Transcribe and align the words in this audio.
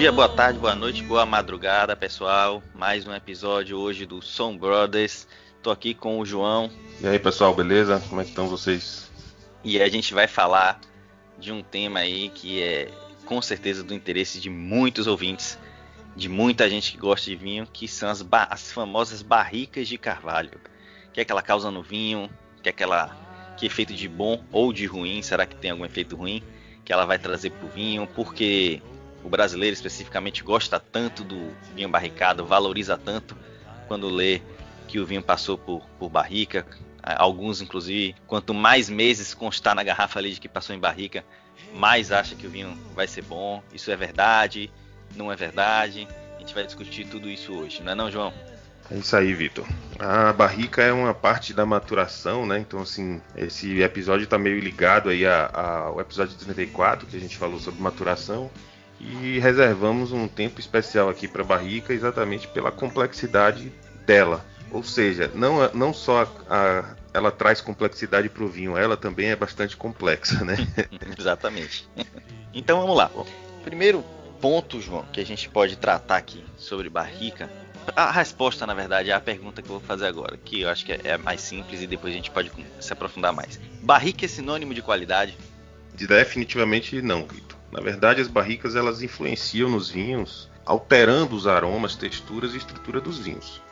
dia, 0.00 0.10
boa 0.10 0.30
tarde, 0.30 0.58
boa 0.58 0.74
noite, 0.74 1.02
boa 1.02 1.26
madrugada, 1.26 1.94
pessoal. 1.94 2.62
Mais 2.74 3.06
um 3.06 3.14
episódio 3.14 3.76
hoje 3.76 4.06
do 4.06 4.22
Som 4.22 4.56
Brothers. 4.56 5.28
Tô 5.62 5.70
aqui 5.70 5.92
com 5.92 6.18
o 6.18 6.24
João. 6.24 6.70
E 7.02 7.06
aí, 7.06 7.18
pessoal, 7.18 7.54
beleza? 7.54 8.02
Como 8.08 8.18
é 8.18 8.24
que 8.24 8.30
estão 8.30 8.48
vocês? 8.48 9.10
E 9.62 9.78
a 9.78 9.86
gente 9.90 10.14
vai 10.14 10.26
falar 10.26 10.80
de 11.38 11.52
um 11.52 11.62
tema 11.62 11.98
aí 11.98 12.30
que 12.30 12.62
é 12.62 12.90
com 13.26 13.42
certeza 13.42 13.84
do 13.84 13.92
interesse 13.92 14.40
de 14.40 14.48
muitos 14.48 15.06
ouvintes, 15.06 15.58
de 16.16 16.30
muita 16.30 16.70
gente 16.70 16.92
que 16.92 16.96
gosta 16.96 17.28
de 17.28 17.36
vinho, 17.36 17.68
que 17.70 17.86
são 17.86 18.08
as, 18.08 18.24
as 18.48 18.72
famosas 18.72 19.20
barricas 19.20 19.86
de 19.86 19.98
carvalho. 19.98 20.52
O 21.08 21.12
que 21.12 21.20
é 21.20 21.26
que 21.26 21.30
ela 21.30 21.42
causa 21.42 21.70
no 21.70 21.82
vinho? 21.82 22.30
O 22.58 22.62
que 22.62 22.70
é 22.70 22.72
que 22.72 22.82
ela 22.82 23.14
que 23.58 23.66
efeito 23.66 23.92
de 23.92 24.08
bom 24.08 24.42
ou 24.50 24.72
de 24.72 24.86
ruim? 24.86 25.20
Será 25.20 25.44
que 25.44 25.56
tem 25.56 25.72
algum 25.72 25.84
efeito 25.84 26.16
ruim 26.16 26.42
que 26.86 26.90
ela 26.90 27.04
vai 27.04 27.18
trazer 27.18 27.50
pro 27.50 27.68
vinho? 27.68 28.06
Porque 28.06 28.80
o 29.22 29.28
brasileiro 29.28 29.74
especificamente 29.74 30.42
gosta 30.42 30.80
tanto 30.80 31.22
do 31.22 31.52
vinho 31.74 31.88
barricado, 31.88 32.44
valoriza 32.44 32.96
tanto 32.96 33.36
quando 33.86 34.08
lê 34.08 34.40
que 34.88 34.98
o 34.98 35.06
vinho 35.06 35.22
passou 35.22 35.58
por, 35.58 35.84
por 35.98 36.08
barrica. 36.08 36.66
Alguns, 37.02 37.60
inclusive, 37.60 38.14
quanto 38.26 38.52
mais 38.52 38.88
meses 38.88 39.34
constar 39.34 39.74
na 39.74 39.82
garrafa 39.82 40.18
ali 40.18 40.32
de 40.32 40.40
que 40.40 40.48
passou 40.48 40.74
em 40.74 40.78
barrica, 40.78 41.24
mais 41.74 42.12
acha 42.12 42.34
que 42.34 42.46
o 42.46 42.50
vinho 42.50 42.76
vai 42.94 43.06
ser 43.06 43.22
bom. 43.22 43.62
Isso 43.72 43.90
é 43.90 43.96
verdade? 43.96 44.70
Não 45.16 45.30
é 45.30 45.36
verdade? 45.36 46.06
A 46.36 46.40
gente 46.40 46.54
vai 46.54 46.64
discutir 46.64 47.06
tudo 47.06 47.28
isso 47.28 47.52
hoje, 47.52 47.82
não 47.82 47.92
é 47.92 47.94
não, 47.94 48.10
João? 48.10 48.32
É 48.90 48.96
isso 48.96 49.14
aí, 49.14 49.32
Vitor. 49.32 49.66
A 49.98 50.32
barrica 50.32 50.82
é 50.82 50.92
uma 50.92 51.14
parte 51.14 51.54
da 51.54 51.64
maturação, 51.64 52.44
né? 52.44 52.58
Então, 52.58 52.80
assim, 52.80 53.20
esse 53.36 53.80
episódio 53.80 54.24
está 54.24 54.36
meio 54.36 54.58
ligado 54.58 55.08
aí 55.08 55.24
ao 55.26 56.00
episódio 56.00 56.36
34, 56.36 57.06
que 57.06 57.16
a 57.16 57.20
gente 57.20 57.36
falou 57.36 57.60
sobre 57.60 57.80
maturação 57.80 58.50
e 59.00 59.38
reservamos 59.38 60.12
um 60.12 60.28
tempo 60.28 60.60
especial 60.60 61.08
aqui 61.08 61.26
para 61.26 61.42
a 61.42 61.46
barrica 61.46 61.92
exatamente 61.92 62.46
pela 62.48 62.70
complexidade 62.70 63.72
dela. 64.06 64.44
Ou 64.70 64.82
seja, 64.82 65.30
não, 65.34 65.68
não 65.72 65.92
só 65.92 66.22
a, 66.48 66.54
a, 66.54 66.94
ela 67.12 67.32
traz 67.32 67.60
complexidade 67.60 68.28
para 68.28 68.44
o 68.44 68.48
vinho, 68.48 68.76
ela 68.76 68.96
também 68.96 69.30
é 69.30 69.36
bastante 69.36 69.76
complexa, 69.76 70.44
né? 70.44 70.56
exatamente. 71.18 71.88
Então 72.54 72.80
vamos 72.80 72.96
lá. 72.96 73.10
Primeiro 73.64 74.04
ponto, 74.40 74.80
João, 74.80 75.04
que 75.12 75.20
a 75.20 75.26
gente 75.26 75.48
pode 75.48 75.76
tratar 75.76 76.16
aqui 76.16 76.44
sobre 76.56 76.88
barrica. 76.88 77.50
A 77.96 78.10
resposta, 78.10 78.66
na 78.66 78.74
verdade, 78.74 79.10
é 79.10 79.14
a 79.14 79.20
pergunta 79.20 79.62
que 79.62 79.68
eu 79.68 79.78
vou 79.78 79.80
fazer 79.80 80.06
agora, 80.06 80.36
que 80.36 80.60
eu 80.60 80.68
acho 80.68 80.84
que 80.84 80.92
é 80.92 81.16
mais 81.16 81.40
simples 81.40 81.80
e 81.82 81.86
depois 81.86 82.12
a 82.12 82.16
gente 82.16 82.30
pode 82.30 82.52
se 82.78 82.92
aprofundar 82.92 83.32
mais. 83.32 83.58
Barrica 83.82 84.26
é 84.26 84.28
sinônimo 84.28 84.74
de 84.74 84.82
qualidade? 84.82 85.36
Definitivamente 85.94 87.02
não, 87.02 87.26
Vitor. 87.26 87.59
Na 87.70 87.80
verdade, 87.80 88.20
as 88.20 88.28
barricas 88.28 88.74
elas 88.74 89.02
influenciam 89.02 89.68
nos 89.68 89.90
vinhos, 89.90 90.50
alterando 90.66 91.36
os 91.36 91.46
aromas, 91.46 91.94
texturas 91.94 92.54
e 92.54 92.58
estrutura 92.58 93.00
dos 93.00 93.18
vinhos. 93.18 93.62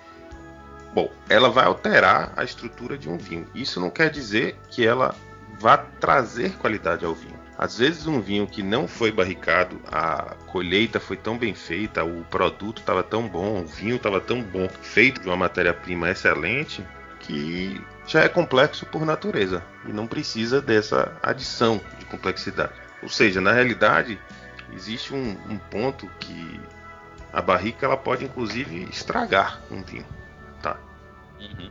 Bom, 0.95 1.11
ela 1.29 1.51
vai 1.51 1.67
alterar 1.67 2.33
a 2.37 2.45
estrutura 2.45 2.97
de 2.97 3.09
um 3.09 3.19
vinho. 3.19 3.47
Isso 3.55 3.81
não 3.81 3.91
quer 3.91 4.11
dizer 4.11 4.57
que 4.71 4.87
ela 4.87 5.15
vá 5.61 5.77
trazer 5.77 6.53
qualidade 6.53 7.05
ao 7.05 7.15
vinho. 7.15 7.39
Às 7.59 7.79
vezes 7.79 8.07
um 8.07 8.21
vinho 8.21 8.47
que 8.47 8.63
não 8.63 8.87
foi 8.87 9.11
barricado, 9.11 9.81
a 9.91 10.37
colheita 10.47 11.01
foi 11.01 11.17
tão 11.17 11.37
bem 11.37 11.55
feita, 11.55 12.05
o 12.05 12.25
produto 12.31 12.79
estava 12.79 13.03
tão 13.03 13.27
bom, 13.27 13.63
o 13.63 13.67
vinho 13.67 13.97
estava 13.97 14.21
tão 14.21 14.41
bom, 14.41 14.69
feito 14.81 15.21
de 15.21 15.27
uma 15.27 15.37
matéria-prima 15.37 16.09
excelente, 16.09 16.87
que 17.19 17.81
já 18.07 18.23
é 18.23 18.29
complexo 18.29 18.87
por 18.87 19.05
natureza 19.05 19.63
e 19.87 19.93
não 19.93 20.07
precisa 20.07 20.63
dessa 20.63 21.13
adição 21.21 21.81
de 21.99 22.05
complexidade. 22.05 22.88
Ou 23.03 23.09
seja, 23.09 23.41
na 23.41 23.53
realidade, 23.53 24.19
existe 24.73 25.15
um, 25.15 25.31
um 25.49 25.59
ponto 25.59 26.09
que 26.21 26.61
a 27.33 27.41
barrica 27.41 27.87
ela 27.87 27.97
pode 27.97 28.25
inclusive 28.25 28.85
estragar 28.91 29.61
um 29.71 29.83
vinho, 29.83 30.07
tá? 30.63 30.79
Uhum. 31.39 31.71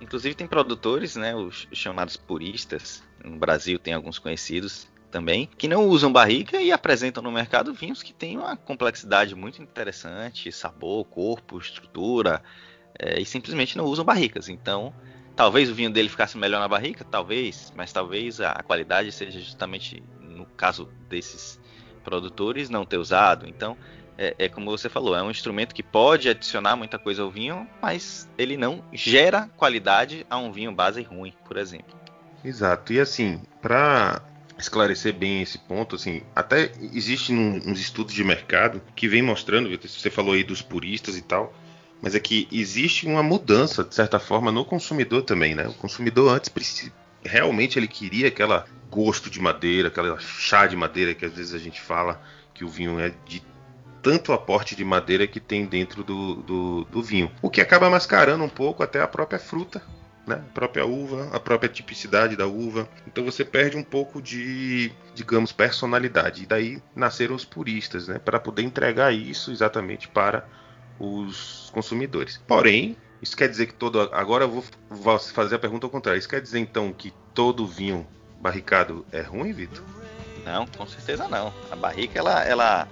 Inclusive 0.00 0.34
tem 0.34 0.46
produtores, 0.46 1.16
né, 1.16 1.34
os 1.34 1.66
chamados 1.72 2.16
puristas, 2.16 3.02
no 3.24 3.38
Brasil 3.38 3.78
tem 3.78 3.94
alguns 3.94 4.18
conhecidos 4.18 4.86
também, 5.10 5.48
que 5.56 5.68
não 5.68 5.88
usam 5.88 6.12
barrica 6.12 6.60
e 6.60 6.70
apresentam 6.70 7.22
no 7.22 7.32
mercado 7.32 7.72
vinhos 7.72 8.02
que 8.02 8.12
têm 8.12 8.36
uma 8.36 8.56
complexidade 8.56 9.34
muito 9.34 9.62
interessante, 9.62 10.52
sabor, 10.52 11.06
corpo, 11.06 11.58
estrutura, 11.58 12.42
é, 12.98 13.20
e 13.20 13.24
simplesmente 13.24 13.76
não 13.76 13.86
usam 13.86 14.04
barricas. 14.04 14.48
Então, 14.48 14.92
talvez 15.34 15.70
o 15.70 15.74
vinho 15.74 15.90
dele 15.90 16.08
ficasse 16.08 16.36
melhor 16.36 16.60
na 16.60 16.68
barrica, 16.68 17.04
talvez, 17.04 17.72
mas 17.74 17.92
talvez 17.92 18.40
a 18.40 18.62
qualidade 18.62 19.10
seja 19.12 19.40
justamente 19.40 20.02
no 20.36 20.46
caso 20.46 20.88
desses 21.08 21.58
produtores, 22.04 22.70
não 22.70 22.84
ter 22.84 22.98
usado. 22.98 23.48
Então, 23.48 23.76
é, 24.18 24.34
é, 24.38 24.48
como 24.48 24.70
você 24.70 24.88
falou, 24.88 25.16
é 25.16 25.22
um 25.22 25.30
instrumento 25.30 25.74
que 25.74 25.82
pode 25.82 26.28
adicionar 26.28 26.76
muita 26.76 26.98
coisa 26.98 27.22
ao 27.22 27.30
vinho, 27.30 27.66
mas 27.82 28.28
ele 28.38 28.56
não 28.56 28.82
gera 28.92 29.50
qualidade 29.56 30.26
a 30.30 30.36
um 30.38 30.52
vinho 30.52 30.72
base 30.72 31.02
ruim, 31.02 31.34
por 31.46 31.56
exemplo. 31.56 31.94
Exato. 32.44 32.92
E 32.92 33.00
assim, 33.00 33.40
para 33.60 34.22
esclarecer 34.58 35.12
bem 35.12 35.42
esse 35.42 35.58
ponto, 35.58 35.96
assim, 35.96 36.22
até 36.34 36.72
existem 36.92 37.36
uns 37.66 37.78
estudos 37.78 38.14
de 38.14 38.24
mercado 38.24 38.80
que 38.94 39.08
vem 39.08 39.22
mostrando, 39.22 39.68
você 39.82 40.10
falou 40.10 40.34
aí 40.34 40.42
dos 40.42 40.62
puristas 40.62 41.16
e 41.16 41.22
tal, 41.22 41.52
mas 42.00 42.14
é 42.14 42.20
que 42.20 42.48
existe 42.50 43.06
uma 43.06 43.22
mudança, 43.22 43.84
de 43.84 43.94
certa 43.94 44.18
forma, 44.18 44.52
no 44.52 44.64
consumidor 44.64 45.22
também, 45.22 45.54
né? 45.54 45.66
O 45.66 45.74
consumidor 45.74 46.34
antes 46.34 46.48
realmente 47.26 47.78
ele 47.78 47.88
queria 47.88 48.28
aquela 48.28 48.64
gosto 48.90 49.28
de 49.28 49.40
madeira, 49.40 49.88
aquela 49.88 50.18
chá 50.18 50.66
de 50.66 50.76
madeira 50.76 51.14
que 51.14 51.24
às 51.24 51.32
vezes 51.32 51.54
a 51.54 51.58
gente 51.58 51.80
fala 51.80 52.20
que 52.54 52.64
o 52.64 52.68
vinho 52.68 52.98
é 52.98 53.12
de 53.26 53.42
tanto 54.02 54.32
aporte 54.32 54.76
de 54.76 54.84
madeira 54.84 55.26
que 55.26 55.40
tem 55.40 55.66
dentro 55.66 56.04
do, 56.04 56.36
do, 56.36 56.84
do 56.84 57.02
vinho. 57.02 57.30
O 57.42 57.50
que 57.50 57.60
acaba 57.60 57.90
mascarando 57.90 58.44
um 58.44 58.48
pouco 58.48 58.82
até 58.82 59.02
a 59.02 59.08
própria 59.08 59.38
fruta, 59.38 59.82
né? 60.26 60.36
a 60.36 60.52
própria 60.54 60.86
uva, 60.86 61.28
a 61.32 61.40
própria 61.40 61.68
tipicidade 61.68 62.36
da 62.36 62.46
uva. 62.46 62.88
Então 63.06 63.24
você 63.24 63.44
perde 63.44 63.76
um 63.76 63.82
pouco 63.82 64.22
de, 64.22 64.92
digamos, 65.14 65.50
personalidade. 65.50 66.44
E 66.44 66.46
daí 66.46 66.82
nasceram 66.94 67.34
os 67.34 67.44
puristas, 67.44 68.06
né? 68.06 68.18
para 68.18 68.38
poder 68.38 68.62
entregar 68.62 69.12
isso 69.12 69.50
exatamente 69.50 70.06
para 70.06 70.46
os 70.98 71.70
consumidores. 71.72 72.40
Porém, 72.46 72.96
isso 73.26 73.36
quer 73.36 73.48
dizer 73.48 73.66
que 73.66 73.74
todo. 73.74 74.00
Agora 74.12 74.44
eu 74.44 74.64
vou, 74.88 75.18
fazer 75.18 75.56
a 75.56 75.58
pergunta 75.58 75.84
ao 75.84 75.90
contrário. 75.90 76.18
Isso 76.18 76.28
quer 76.28 76.40
dizer 76.40 76.60
então 76.60 76.92
que 76.92 77.12
todo 77.34 77.66
vinho 77.66 78.06
barricado 78.40 79.04
é 79.10 79.20
ruim, 79.20 79.52
Vitor? 79.52 79.82
Não, 80.44 80.66
com 80.66 80.86
certeza 80.86 81.26
não. 81.26 81.52
A 81.70 81.74
barrica 81.74 82.18
ela, 82.18 82.44
ela 82.44 82.88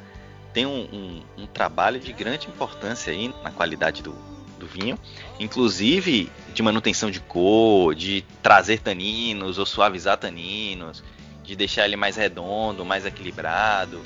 tem 0.52 0.66
um, 0.66 0.88
um, 0.92 1.42
um, 1.42 1.46
trabalho 1.46 2.00
de 2.00 2.12
grande 2.12 2.48
importância 2.48 3.12
aí 3.12 3.32
na 3.44 3.52
qualidade 3.52 4.02
do, 4.02 4.12
do 4.58 4.66
vinho, 4.66 4.98
inclusive 5.38 6.30
de 6.52 6.62
manutenção 6.62 7.10
de 7.10 7.20
cor, 7.20 7.94
de 7.94 8.24
trazer 8.42 8.80
taninos 8.80 9.58
ou 9.58 9.66
suavizar 9.66 10.16
taninos, 10.16 11.04
de 11.44 11.54
deixar 11.54 11.84
ele 11.84 11.96
mais 11.96 12.16
redondo, 12.16 12.84
mais 12.84 13.06
equilibrado. 13.06 14.00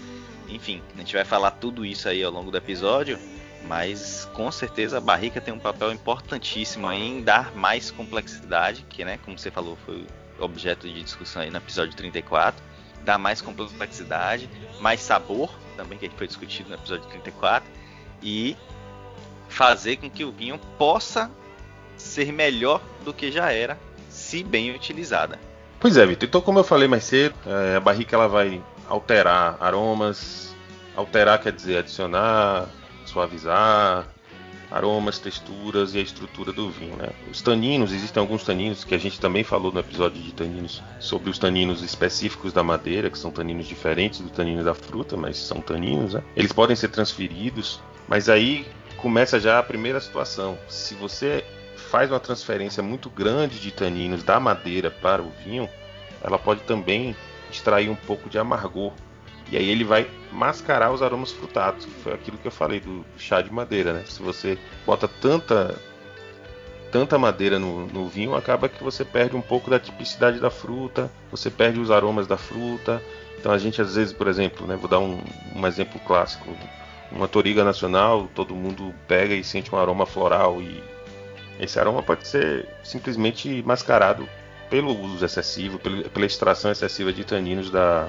Enfim, 0.46 0.82
a 0.94 0.98
gente 0.98 1.14
vai 1.14 1.24
falar 1.24 1.52
tudo 1.52 1.86
isso 1.86 2.06
aí 2.06 2.22
ao 2.22 2.32
longo 2.32 2.50
do 2.50 2.56
episódio, 2.58 3.18
mas 3.66 4.28
com 4.32 4.50
certeza 4.50 4.98
a 4.98 5.00
barrica 5.00 5.40
tem 5.40 5.52
um 5.52 5.58
papel 5.58 5.92
importantíssimo 5.92 6.90
em 6.92 7.22
dar 7.22 7.54
mais 7.54 7.90
complexidade, 7.90 8.84
que, 8.88 9.04
né, 9.04 9.18
como 9.24 9.38
você 9.38 9.50
falou, 9.50 9.76
foi 9.84 10.06
objeto 10.38 10.86
de 10.88 11.02
discussão 11.02 11.42
aí 11.42 11.50
no 11.50 11.56
episódio 11.56 11.94
34, 11.96 12.62
dar 13.04 13.18
mais 13.18 13.40
complexidade, 13.40 14.48
mais 14.80 15.00
sabor, 15.00 15.50
também 15.76 15.98
que 15.98 16.08
foi 16.10 16.26
discutido 16.26 16.68
no 16.68 16.76
episódio 16.76 17.08
34, 17.08 17.68
e 18.22 18.56
fazer 19.48 19.96
com 19.96 20.10
que 20.10 20.24
o 20.24 20.32
vinho 20.32 20.58
possa 20.76 21.30
ser 21.96 22.32
melhor 22.32 22.80
do 23.04 23.12
que 23.12 23.32
já 23.32 23.52
era, 23.52 23.78
se 24.08 24.42
bem 24.42 24.74
utilizada. 24.74 25.38
Pois 25.80 25.96
é, 25.96 26.04
Vitor. 26.04 26.28
Então, 26.28 26.40
como 26.40 26.58
eu 26.58 26.64
falei 26.64 26.88
mais 26.88 27.04
cedo, 27.04 27.34
é, 27.46 27.76
a 27.76 27.80
barrica 27.80 28.16
ela 28.16 28.28
vai 28.28 28.62
alterar 28.88 29.56
aromas, 29.60 30.54
alterar 30.96 31.40
quer 31.40 31.52
dizer 31.52 31.78
adicionar, 31.78 32.68
suavizar, 33.08 34.06
aromas, 34.70 35.18
texturas 35.18 35.94
e 35.94 35.98
a 35.98 36.02
estrutura 36.02 36.52
do 36.52 36.70
vinho. 36.70 36.96
Né? 36.96 37.08
Os 37.30 37.40
taninos, 37.40 37.92
existem 37.92 38.20
alguns 38.20 38.44
taninos 38.44 38.84
que 38.84 38.94
a 38.94 38.98
gente 38.98 39.18
também 39.18 39.42
falou 39.42 39.72
no 39.72 39.80
episódio 39.80 40.20
de 40.20 40.32
taninos 40.32 40.82
sobre 41.00 41.30
os 41.30 41.38
taninos 41.38 41.82
específicos 41.82 42.52
da 42.52 42.62
madeira, 42.62 43.10
que 43.10 43.18
são 43.18 43.30
taninos 43.30 43.66
diferentes 43.66 44.20
do 44.20 44.28
tanino 44.28 44.62
da 44.62 44.74
fruta, 44.74 45.16
mas 45.16 45.38
são 45.38 45.60
taninos. 45.60 46.14
Né? 46.14 46.22
Eles 46.36 46.52
podem 46.52 46.76
ser 46.76 46.88
transferidos, 46.88 47.80
mas 48.06 48.28
aí 48.28 48.66
começa 48.96 49.40
já 49.40 49.58
a 49.58 49.62
primeira 49.62 50.00
situação. 50.00 50.58
Se 50.68 50.94
você 50.94 51.44
faz 51.76 52.10
uma 52.10 52.20
transferência 52.20 52.82
muito 52.82 53.08
grande 53.08 53.58
de 53.58 53.70
taninos 53.70 54.22
da 54.22 54.38
madeira 54.38 54.90
para 54.90 55.22
o 55.22 55.32
vinho, 55.44 55.68
ela 56.22 56.38
pode 56.38 56.60
também 56.62 57.16
extrair 57.50 57.88
um 57.88 57.94
pouco 57.94 58.28
de 58.28 58.38
amargor 58.38 58.92
e 59.50 59.56
aí 59.56 59.68
ele 59.68 59.84
vai 59.84 60.08
mascarar 60.32 60.92
os 60.92 61.02
aromas 61.02 61.32
frutados, 61.32 61.84
que 61.84 61.90
foi 62.02 62.12
aquilo 62.12 62.36
que 62.38 62.46
eu 62.46 62.52
falei 62.52 62.80
do 62.80 63.04
chá 63.16 63.40
de 63.40 63.52
madeira, 63.52 63.92
né? 63.92 64.04
Se 64.06 64.22
você 64.22 64.58
bota 64.84 65.08
tanta 65.08 65.74
tanta 66.90 67.18
madeira 67.18 67.58
no, 67.58 67.86
no 67.86 68.08
vinho, 68.08 68.34
acaba 68.34 68.68
que 68.68 68.82
você 68.82 69.04
perde 69.04 69.36
um 69.36 69.42
pouco 69.42 69.70
da 69.70 69.78
tipicidade 69.78 70.40
da 70.40 70.50
fruta, 70.50 71.10
você 71.30 71.50
perde 71.50 71.78
os 71.78 71.90
aromas 71.90 72.26
da 72.26 72.36
fruta. 72.36 73.02
Então 73.38 73.52
a 73.52 73.58
gente 73.58 73.80
às 73.80 73.94
vezes, 73.94 74.12
por 74.12 74.26
exemplo, 74.26 74.66
né, 74.66 74.74
vou 74.76 74.88
dar 74.88 74.98
um, 74.98 75.20
um 75.54 75.66
exemplo 75.66 76.00
clássico. 76.00 76.48
uma 77.12 77.28
toriga 77.28 77.64
nacional, 77.64 78.28
todo 78.34 78.54
mundo 78.54 78.94
pega 79.06 79.34
e 79.34 79.44
sente 79.44 79.74
um 79.74 79.78
aroma 79.78 80.06
floral 80.06 80.60
e 80.60 80.82
esse 81.60 81.78
aroma 81.78 82.02
pode 82.02 82.26
ser 82.26 82.68
simplesmente 82.84 83.62
mascarado 83.66 84.28
pelo 84.70 84.98
uso 84.98 85.24
excessivo, 85.24 85.78
pela 85.78 86.26
extração 86.26 86.70
excessiva 86.70 87.12
de 87.12 87.24
taninos 87.24 87.70
da, 87.70 88.08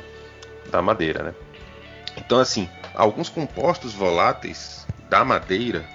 da 0.69 0.81
madeira, 0.81 1.23
né? 1.23 1.33
Então, 2.17 2.39
assim, 2.39 2.69
alguns 2.93 3.29
compostos 3.29 3.93
voláteis 3.93 4.85
da 5.09 5.23
madeira, 5.25 5.85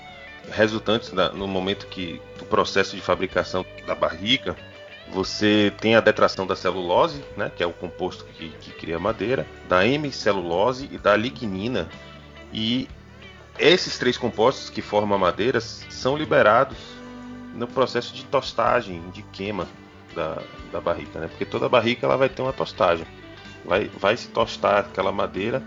resultantes 0.51 1.11
da, 1.11 1.31
no 1.31 1.47
momento 1.47 1.87
que 1.87 2.21
do 2.39 2.45
processo 2.45 2.97
de 2.97 3.03
fabricação 3.03 3.65
da 3.87 3.95
barrica, 3.95 4.57
você 5.13 5.73
tem 5.81 5.95
a 5.95 6.01
detração 6.01 6.47
da 6.47 6.57
celulose, 6.57 7.23
né, 7.37 7.51
que 7.55 7.63
é 7.63 7.67
o 7.67 7.73
composto 7.73 8.25
que, 8.25 8.49
que 8.49 8.73
cria 8.73 8.99
madeira, 8.99 9.47
da 9.69 9.87
hemicelulose 9.87 10.89
e 10.91 10.99
da 10.99 11.17
lignina. 11.17 11.89
E 12.53 12.89
esses 13.59 13.99
três 13.99 14.17
compostos 14.17 14.71
que 14.71 14.83
formam 14.83 15.17
a 15.17 15.21
madeira 15.21 15.61
são 15.61 16.17
liberados 16.17 16.79
no 17.55 17.69
processo 17.69 18.13
de 18.15 18.25
tostagem, 18.25 19.11
de 19.11 19.23
queima 19.23 19.69
da, 20.15 20.39
da 20.73 20.81
barrica, 20.81 21.21
né? 21.21 21.29
Porque 21.29 21.45
toda 21.45 21.69
barrica 21.69 22.07
ela 22.07 22.17
vai 22.17 22.29
ter 22.29 22.43
uma 22.43 22.53
tostagem. 22.53 23.07
Vai, 23.65 23.91
vai 23.99 24.17
se 24.17 24.29
tostar 24.29 24.81
aquela 24.81 25.11
madeira, 25.11 25.63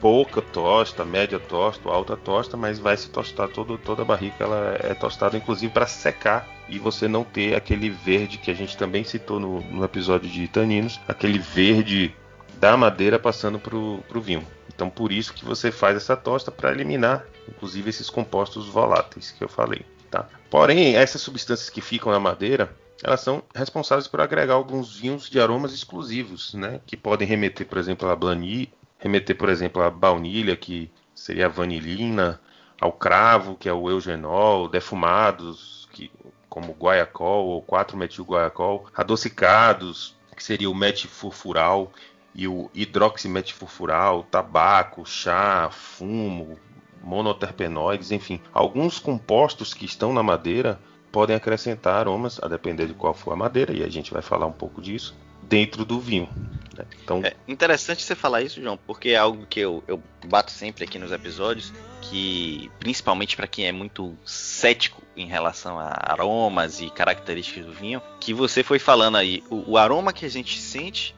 pouca 0.00 0.42
tosta, 0.42 1.04
média 1.04 1.38
tosta, 1.38 1.88
alta 1.88 2.16
tosta, 2.16 2.56
mas 2.56 2.80
vai 2.80 2.96
se 2.96 3.08
tostar 3.08 3.48
todo, 3.48 3.78
toda 3.78 4.02
a 4.02 4.04
barrica, 4.04 4.42
ela 4.42 4.76
é 4.80 4.92
tostada 4.94 5.36
inclusive 5.36 5.72
para 5.72 5.86
secar 5.86 6.48
e 6.68 6.78
você 6.78 7.06
não 7.06 7.22
ter 7.22 7.54
aquele 7.54 7.88
verde 7.88 8.38
que 8.38 8.50
a 8.50 8.54
gente 8.54 8.76
também 8.76 9.04
citou 9.04 9.38
no, 9.38 9.60
no 9.60 9.84
episódio 9.84 10.28
de 10.28 10.48
taninos, 10.48 11.00
aquele 11.06 11.38
verde 11.38 12.14
da 12.58 12.76
madeira 12.76 13.18
passando 13.18 13.58
para 13.60 13.76
o 13.76 14.20
vinho. 14.20 14.44
Então 14.74 14.90
por 14.90 15.12
isso 15.12 15.32
que 15.32 15.44
você 15.44 15.70
faz 15.70 15.96
essa 15.96 16.16
tosta 16.16 16.50
para 16.50 16.72
eliminar, 16.72 17.24
inclusive 17.48 17.88
esses 17.88 18.10
compostos 18.10 18.66
voláteis 18.66 19.30
que 19.30 19.44
eu 19.44 19.48
falei. 19.48 19.86
Tá? 20.10 20.28
Porém, 20.50 20.96
essas 20.96 21.22
substâncias 21.22 21.70
que 21.70 21.80
ficam 21.80 22.12
na 22.12 22.20
madeira, 22.20 22.74
elas 23.02 23.20
são 23.20 23.42
responsáveis 23.54 24.06
por 24.06 24.20
agregar 24.20 24.54
alguns 24.54 24.96
vinhos 24.96 25.28
de 25.28 25.40
aromas 25.40 25.72
exclusivos, 25.72 26.54
né? 26.54 26.80
Que 26.86 26.96
podem 26.96 27.26
remeter, 27.26 27.66
por 27.66 27.78
exemplo, 27.78 28.08
a 28.08 28.16
blani, 28.16 28.72
remeter, 28.98 29.36
por 29.36 29.48
exemplo, 29.48 29.82
a 29.82 29.90
baunilha, 29.90 30.56
que 30.56 30.90
seria 31.14 31.46
a 31.46 31.48
vanilina, 31.48 32.40
ao 32.80 32.92
cravo, 32.92 33.56
que 33.56 33.68
é 33.68 33.72
o 33.72 33.88
eugenol, 33.88 34.68
defumados, 34.68 35.88
que, 35.92 36.10
como 36.48 36.72
guaiacol 36.72 37.46
ou 37.46 37.62
4-metil-guaiacol, 37.62 38.86
adocicados, 38.94 40.16
que 40.36 40.42
seria 40.42 40.70
o 40.70 40.74
metifurfural 40.74 41.92
e 42.34 42.48
o 42.48 42.70
hidroximetifurfural, 42.74 44.24
tabaco, 44.24 45.04
chá, 45.04 45.68
fumo, 45.70 46.58
monoterpenoides, 47.02 48.10
enfim, 48.10 48.40
alguns 48.52 48.98
compostos 48.98 49.74
que 49.74 49.84
estão 49.84 50.12
na 50.12 50.22
madeira 50.22 50.80
podem 51.12 51.36
acrescentar 51.36 51.94
aromas, 51.94 52.40
a 52.42 52.48
depender 52.48 52.86
de 52.86 52.94
qual 52.94 53.12
for 53.12 53.32
a 53.32 53.36
madeira, 53.36 53.72
e 53.72 53.84
a 53.84 53.88
gente 53.88 54.12
vai 54.12 54.22
falar 54.22 54.46
um 54.46 54.52
pouco 54.52 54.80
disso, 54.80 55.14
dentro 55.42 55.84
do 55.84 56.00
vinho. 56.00 56.28
Né? 56.76 56.86
Então... 57.04 57.22
É 57.22 57.34
interessante 57.46 58.02
você 58.02 58.14
falar 58.14 58.40
isso, 58.40 58.60
João, 58.60 58.78
porque 58.86 59.10
é 59.10 59.16
algo 59.16 59.46
que 59.46 59.60
eu, 59.60 59.84
eu 59.86 60.02
bato 60.26 60.50
sempre 60.50 60.84
aqui 60.84 60.98
nos 60.98 61.12
episódios, 61.12 61.72
que 62.00 62.70
principalmente 62.80 63.36
para 63.36 63.46
quem 63.46 63.66
é 63.66 63.72
muito 63.72 64.16
cético 64.24 65.02
em 65.14 65.26
relação 65.26 65.78
a 65.78 65.92
aromas 66.00 66.80
e 66.80 66.88
características 66.88 67.66
do 67.66 67.72
vinho, 67.72 68.00
que 68.18 68.32
você 68.32 68.62
foi 68.62 68.78
falando 68.78 69.18
aí, 69.18 69.44
o, 69.50 69.72
o 69.72 69.78
aroma 69.78 70.12
que 70.12 70.24
a 70.24 70.30
gente 70.30 70.58
sente 70.58 71.14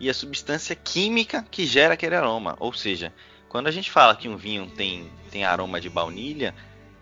e 0.00 0.10
a 0.10 0.14
substância 0.14 0.74
química 0.74 1.46
que 1.50 1.64
gera 1.64 1.94
aquele 1.94 2.16
aroma, 2.16 2.56
ou 2.58 2.72
seja, 2.72 3.12
quando 3.48 3.68
a 3.68 3.70
gente 3.70 3.90
fala 3.90 4.16
que 4.16 4.28
um 4.28 4.36
vinho 4.36 4.66
tem, 4.66 5.08
tem 5.30 5.44
aroma 5.44 5.80
de 5.80 5.88
baunilha, 5.88 6.54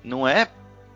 não 0.02 0.28
é 0.28 0.48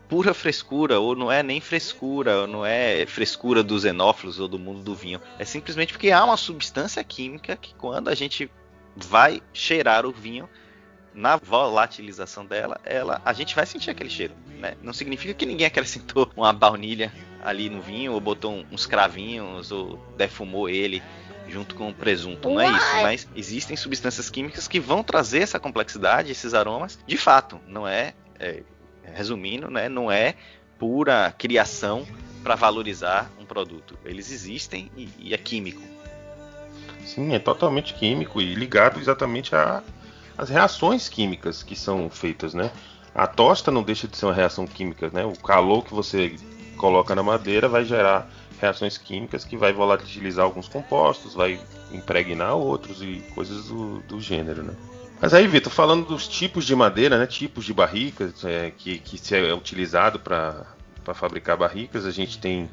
pura 0.09 0.33
frescura, 0.33 0.99
ou 0.99 1.15
não 1.15 1.31
é 1.31 1.43
nem 1.43 1.61
frescura, 1.61 2.41
ou 2.41 2.47
não 2.47 2.65
é 2.65 3.05
frescura 3.05 3.63
dos 3.63 3.85
enófilos 3.85 4.39
ou 4.39 4.47
do 4.47 4.57
mundo 4.57 4.81
do 4.81 4.95
vinho. 4.95 5.21
É 5.37 5.45
simplesmente 5.45 5.93
porque 5.93 6.11
há 6.11 6.25
uma 6.25 6.35
substância 6.35 7.01
química 7.03 7.55
que 7.55 7.75
quando 7.75 8.09
a 8.09 8.15
gente 8.15 8.51
vai 8.95 9.41
cheirar 9.53 10.05
o 10.05 10.11
vinho, 10.11 10.49
na 11.13 11.35
volatilização 11.35 12.45
dela, 12.45 12.79
ela, 12.85 13.21
a 13.25 13.33
gente 13.33 13.55
vai 13.55 13.65
sentir 13.65 13.89
aquele 13.89 14.09
cheiro. 14.09 14.33
Né? 14.59 14.75
Não 14.81 14.93
significa 14.93 15.33
que 15.33 15.45
ninguém 15.45 15.67
acrescentou 15.67 16.31
uma 16.35 16.53
baunilha 16.53 17.11
ali 17.43 17.69
no 17.69 17.81
vinho, 17.81 18.13
ou 18.13 18.21
botou 18.21 18.65
uns 18.71 18.85
cravinhos, 18.85 19.71
ou 19.71 19.97
defumou 20.17 20.69
ele 20.69 21.03
junto 21.47 21.75
com 21.75 21.89
o 21.89 21.93
presunto. 21.93 22.49
Não 22.49 22.61
é 22.61 22.69
isso, 22.69 22.95
mas 23.01 23.27
existem 23.35 23.75
substâncias 23.75 24.29
químicas 24.29 24.67
que 24.67 24.79
vão 24.79 25.03
trazer 25.03 25.39
essa 25.39 25.59
complexidade, 25.59 26.31
esses 26.31 26.53
aromas, 26.53 26.99
de 27.05 27.17
fato. 27.17 27.59
Não 27.67 27.87
é, 27.87 28.13
é 28.39 28.63
resumindo, 29.13 29.69
né, 29.69 29.89
não 29.89 30.11
é 30.11 30.35
pura 30.77 31.33
criação 31.37 32.05
para 32.43 32.55
valorizar 32.55 33.29
um 33.39 33.45
produto. 33.45 33.97
Eles 34.05 34.31
existem 34.31 34.89
e, 34.95 35.09
e, 35.19 35.33
é 35.33 35.37
químico. 35.37 35.81
Sim, 37.05 37.33
é 37.33 37.39
totalmente 37.39 37.93
químico 37.93 38.41
e 38.41 38.53
ligado 38.53 38.99
exatamente 38.99 39.51
às 40.37 40.49
reações 40.49 41.09
químicas 41.09 41.63
que 41.63 41.75
são 41.75 42.09
feitas, 42.09 42.53
né? 42.53 42.71
A 43.13 43.27
tosta 43.27 43.71
não 43.71 43.83
deixa 43.83 44.07
de 44.07 44.15
ser 44.15 44.25
uma 44.25 44.33
reação 44.33 44.65
química, 44.65 45.09
né? 45.11 45.25
O 45.25 45.37
calor 45.37 45.83
que 45.83 45.93
você 45.93 46.35
coloca 46.77 47.13
na 47.13 47.23
madeira 47.23 47.67
vai 47.67 47.83
gerar 47.83 48.29
reações 48.61 48.97
químicas 48.97 49.43
que 49.43 49.57
vai 49.57 49.73
volatilizar 49.73 50.45
alguns 50.45 50.67
compostos, 50.67 51.33
vai 51.33 51.59
impregnar 51.91 52.55
outros 52.55 53.01
e 53.01 53.23
coisas 53.33 53.65
do, 53.67 53.99
do 54.01 54.21
gênero, 54.21 54.63
né? 54.63 54.73
Mas 55.21 55.33
aí, 55.33 55.45
Vitor, 55.47 55.71
falando 55.71 56.05
dos 56.05 56.27
tipos 56.27 56.65
de 56.65 56.73
madeira, 56.75 57.17
né, 57.17 57.27
tipos 57.27 57.65
de 57.65 57.73
barricas 57.73 58.45
é, 58.45 58.71
que, 58.71 58.99
que 58.99 59.35
é 59.35 59.53
utilizado 59.53 60.19
para 60.19 60.65
fabricar 61.13 61.57
barricas, 61.57 62.05
a 62.05 62.11
gente 62.11 62.39
tem 62.39 62.69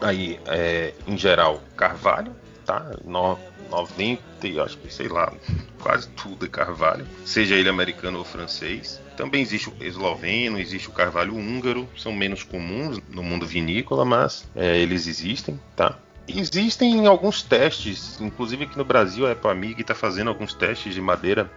aí, 0.00 0.40
é, 0.46 0.94
em 1.06 1.16
geral, 1.16 1.62
carvalho, 1.76 2.34
tá? 2.66 2.90
No, 3.04 3.38
90, 3.70 4.22
acho 4.64 4.78
que 4.78 4.92
sei 4.92 5.08
lá, 5.08 5.32
quase 5.80 6.08
tudo 6.10 6.46
é 6.46 6.48
carvalho, 6.48 7.06
seja 7.24 7.54
ele 7.54 7.68
americano 7.68 8.18
ou 8.18 8.24
francês. 8.24 9.00
Também 9.16 9.42
existe 9.42 9.68
o 9.68 9.74
esloveno, 9.80 10.58
existe 10.58 10.88
o 10.88 10.92
carvalho 10.92 11.34
húngaro, 11.34 11.88
são 11.96 12.12
menos 12.12 12.42
comuns 12.42 13.00
no 13.08 13.22
mundo 13.22 13.46
vinícola, 13.46 14.04
mas 14.04 14.48
é, 14.56 14.78
eles 14.78 15.06
existem, 15.06 15.60
tá? 15.76 15.98
Existem 16.28 17.06
alguns 17.06 17.42
testes, 17.42 18.20
inclusive 18.20 18.64
aqui 18.64 18.76
no 18.76 18.84
Brasil 18.84 19.26
a 19.26 19.32
Epamig 19.32 19.80
está 19.80 19.94
fazendo 19.94 20.28
alguns 20.28 20.52
testes 20.52 20.94
de 20.94 21.00
madeira, 21.00 21.50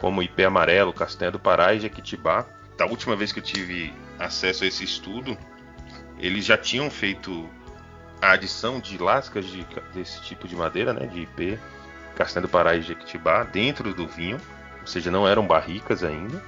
como 0.00 0.22
IP 0.22 0.44
amarelo, 0.44 0.92
castanha 0.92 1.30
do 1.30 1.38
Pará 1.38 1.72
e 1.74 1.80
Jequitibá. 1.80 2.44
Da 2.76 2.86
última 2.86 3.14
vez 3.14 3.32
que 3.32 3.38
eu 3.38 3.42
tive 3.42 3.92
acesso 4.18 4.64
a 4.64 4.66
esse 4.66 4.84
estudo, 4.84 5.38
eles 6.18 6.44
já 6.44 6.56
tinham 6.56 6.90
feito 6.90 7.48
a 8.20 8.32
adição 8.32 8.80
de 8.80 8.98
lascas 8.98 9.46
de, 9.46 9.64
desse 9.94 10.20
tipo 10.22 10.48
de 10.48 10.56
madeira, 10.56 10.92
né, 10.92 11.06
de 11.06 11.20
IP, 11.20 11.58
castanha 12.16 12.42
do 12.42 12.48
Pará 12.48 12.74
e 12.74 12.82
Jequitibá, 12.82 13.44
dentro 13.44 13.94
do 13.94 14.06
vinho, 14.06 14.40
ou 14.80 14.86
seja, 14.86 15.10
não 15.10 15.26
eram 15.28 15.46
barricas 15.46 16.02
ainda 16.02 16.42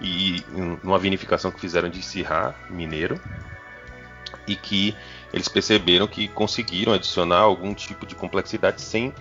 e 0.00 0.44
numa 0.82 0.98
vinificação 0.98 1.50
que 1.50 1.60
fizeram 1.60 1.88
de 1.88 2.02
Sirá 2.02 2.54
mineiro 2.68 3.20
e 4.46 4.56
que 4.56 4.94
eles 5.34 5.48
perceberam 5.48 6.06
que 6.06 6.28
conseguiram 6.28 6.92
adicionar 6.92 7.40
algum 7.40 7.74
tipo 7.74 8.06
de 8.06 8.14
complexidade 8.14 8.80
sem 8.80 9.12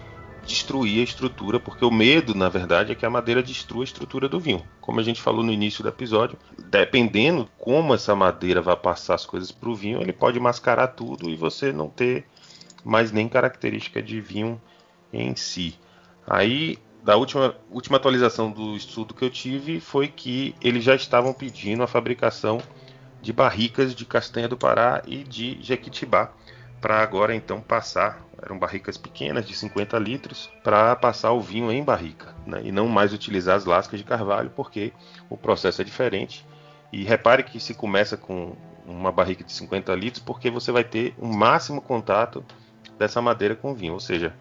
destruir 0.45 0.99
a 0.99 1.03
estrutura, 1.03 1.59
porque 1.59 1.83
o 1.83 1.89
medo, 1.89 2.35
na 2.35 2.49
verdade, 2.49 2.91
é 2.91 2.95
que 2.95 3.03
a 3.03 3.09
madeira 3.09 3.41
destrua 3.41 3.81
a 3.81 3.85
estrutura 3.85 4.29
do 4.29 4.39
vinho. 4.39 4.61
Como 4.79 4.99
a 4.99 5.03
gente 5.03 5.19
falou 5.19 5.43
no 5.43 5.51
início 5.51 5.81
do 5.81 5.89
episódio, 5.89 6.37
dependendo 6.69 7.49
como 7.57 7.95
essa 7.95 8.15
madeira 8.15 8.61
vai 8.61 8.75
passar 8.75 9.15
as 9.15 9.25
coisas 9.25 9.51
para 9.51 9.69
o 9.69 9.75
vinho, 9.75 10.01
ele 10.01 10.13
pode 10.13 10.39
mascarar 10.39 10.89
tudo 10.89 11.31
e 11.31 11.35
você 11.35 11.71
não 11.71 11.89
ter 11.89 12.27
mais 12.85 13.11
nem 13.11 13.27
característica 13.27 13.99
de 13.99 14.21
vinho 14.21 14.61
em 15.11 15.35
si. 15.35 15.79
Aí 16.27 16.77
da 17.03 17.17
última, 17.17 17.55
última 17.71 17.97
atualização 17.97 18.51
do 18.51 18.75
estudo 18.75 19.15
que 19.15 19.25
eu 19.25 19.31
tive 19.31 19.79
foi 19.79 20.07
que 20.07 20.53
eles 20.61 20.83
já 20.83 20.93
estavam 20.93 21.33
pedindo 21.33 21.81
a 21.81 21.87
fabricação 21.87 22.61
de 23.23 23.33
barricas 23.33 23.95
de 23.95 24.05
castanha 24.05 24.47
do 24.47 24.55
Pará 24.55 25.01
e 25.07 25.23
de 25.23 25.57
Jequitibá 25.61 26.31
para 26.79 27.01
agora 27.01 27.33
então 27.33 27.59
passar 27.61 28.21
eram 28.41 28.59
barricas 28.59 28.97
pequenas 28.97 29.47
de 29.47 29.55
50 29.55 29.97
litros 29.97 30.51
para 30.61 30.95
passar 30.95 31.31
o 31.31 31.39
vinho 31.39 31.71
em 31.71 31.83
barrica 31.83 32.35
né? 32.45 32.61
e 32.63 32.71
não 32.71 32.87
mais 32.87 33.13
utilizar 33.13 33.55
as 33.55 33.65
lascas 33.65 33.99
de 33.99 34.05
carvalho 34.05 34.51
porque 34.53 34.93
o 35.29 35.37
processo 35.37 35.81
é 35.81 35.85
diferente 35.85 36.45
e 36.91 37.03
repare 37.03 37.43
que 37.43 37.59
se 37.59 37.73
começa 37.73 38.17
com 38.17 38.55
uma 38.85 39.11
barrica 39.11 39.43
de 39.43 39.51
50 39.53 39.95
litros 39.95 40.21
porque 40.21 40.51
você 40.51 40.71
vai 40.71 40.83
ter 40.83 41.15
o 41.17 41.25
um 41.25 41.33
máximo 41.33 41.81
contato 41.81 42.45
dessa 42.97 43.21
madeira 43.21 43.55
com 43.55 43.71
o 43.71 43.75
vinho, 43.75 43.93
ou 43.93 43.99
seja, 43.99 44.33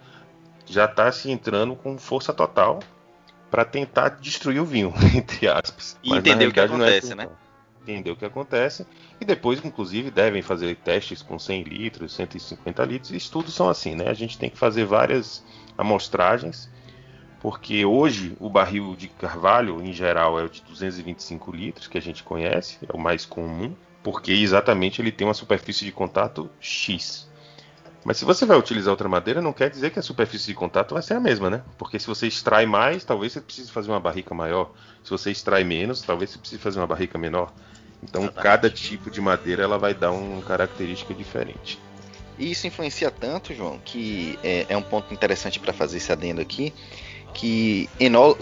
já 0.66 0.84
está 0.84 1.10
se 1.10 1.30
entrando 1.30 1.74
com 1.74 1.98
força 1.98 2.32
total 2.32 2.80
para 3.50 3.64
tentar 3.64 4.08
destruir 4.10 4.60
o 4.60 4.64
vinho, 4.64 4.92
entre 5.14 5.48
aspas. 5.48 5.98
E 6.02 6.10
Mas, 6.10 6.18
entender 6.18 6.46
o 6.46 6.52
que 6.52 6.60
é 6.60 6.64
acontece, 6.64 7.12
é 7.12 7.14
né? 7.14 7.28
Entender 7.82 8.10
o 8.10 8.16
que 8.16 8.24
acontece. 8.24 8.86
E 9.20 9.24
depois, 9.24 9.64
inclusive, 9.64 10.10
devem 10.10 10.40
fazer 10.40 10.76
testes 10.76 11.20
com 11.20 11.38
100 11.38 11.62
litros, 11.64 12.14
150 12.14 12.84
litros. 12.84 13.10
Estudos 13.10 13.54
são 13.54 13.68
assim, 13.68 13.94
né? 13.94 14.08
A 14.08 14.14
gente 14.14 14.38
tem 14.38 14.48
que 14.48 14.58
fazer 14.58 14.84
várias 14.84 15.44
amostragens 15.76 16.70
porque 17.42 17.84
hoje 17.84 18.36
o 18.38 18.48
barril 18.48 18.94
de 18.94 19.08
carvalho, 19.08 19.82
em 19.82 19.92
geral, 19.92 20.38
é 20.38 20.44
o 20.44 20.48
de 20.48 20.62
225 20.62 21.50
litros, 21.50 21.88
que 21.88 21.98
a 21.98 22.00
gente 22.00 22.22
conhece, 22.22 22.78
é 22.88 22.96
o 22.96 23.00
mais 23.00 23.26
comum, 23.26 23.74
porque 24.00 24.30
exatamente 24.30 25.02
ele 25.02 25.10
tem 25.10 25.26
uma 25.26 25.34
superfície 25.34 25.84
de 25.84 25.90
contato 25.90 26.48
X. 26.60 27.28
Mas 28.04 28.16
se 28.16 28.24
você 28.24 28.44
vai 28.44 28.58
utilizar 28.58 28.90
outra 28.90 29.08
madeira, 29.08 29.40
não 29.40 29.52
quer 29.52 29.70
dizer 29.70 29.90
que 29.90 29.98
a 29.98 30.02
superfície 30.02 30.46
de 30.46 30.54
contato 30.54 30.94
vai 30.94 31.02
ser 31.02 31.14
a 31.14 31.20
mesma, 31.20 31.48
né? 31.48 31.62
Porque 31.78 31.98
se 31.98 32.06
você 32.06 32.26
extrai 32.26 32.66
mais, 32.66 33.04
talvez 33.04 33.32
você 33.32 33.40
precise 33.40 33.70
fazer 33.70 33.90
uma 33.90 34.00
barrica 34.00 34.34
maior. 34.34 34.72
Se 35.04 35.10
você 35.10 35.30
extrai 35.30 35.62
menos, 35.62 36.02
talvez 36.02 36.30
você 36.30 36.38
precise 36.38 36.60
fazer 36.60 36.80
uma 36.80 36.86
barrica 36.86 37.16
menor. 37.16 37.52
Então, 38.02 38.22
Exatamente. 38.22 38.42
cada 38.42 38.70
tipo 38.70 39.10
de 39.10 39.20
madeira 39.20 39.62
ela 39.62 39.78
vai 39.78 39.94
dar 39.94 40.10
uma 40.10 40.42
característica 40.42 41.14
diferente. 41.14 41.78
E 42.36 42.50
isso 42.50 42.66
influencia 42.66 43.10
tanto, 43.10 43.54
João, 43.54 43.78
que 43.84 44.36
é, 44.42 44.66
é 44.70 44.76
um 44.76 44.82
ponto 44.82 45.14
interessante 45.14 45.60
para 45.60 45.72
fazer 45.72 45.98
esse 45.98 46.10
adendo 46.10 46.40
aqui, 46.40 46.72
que 47.32 47.88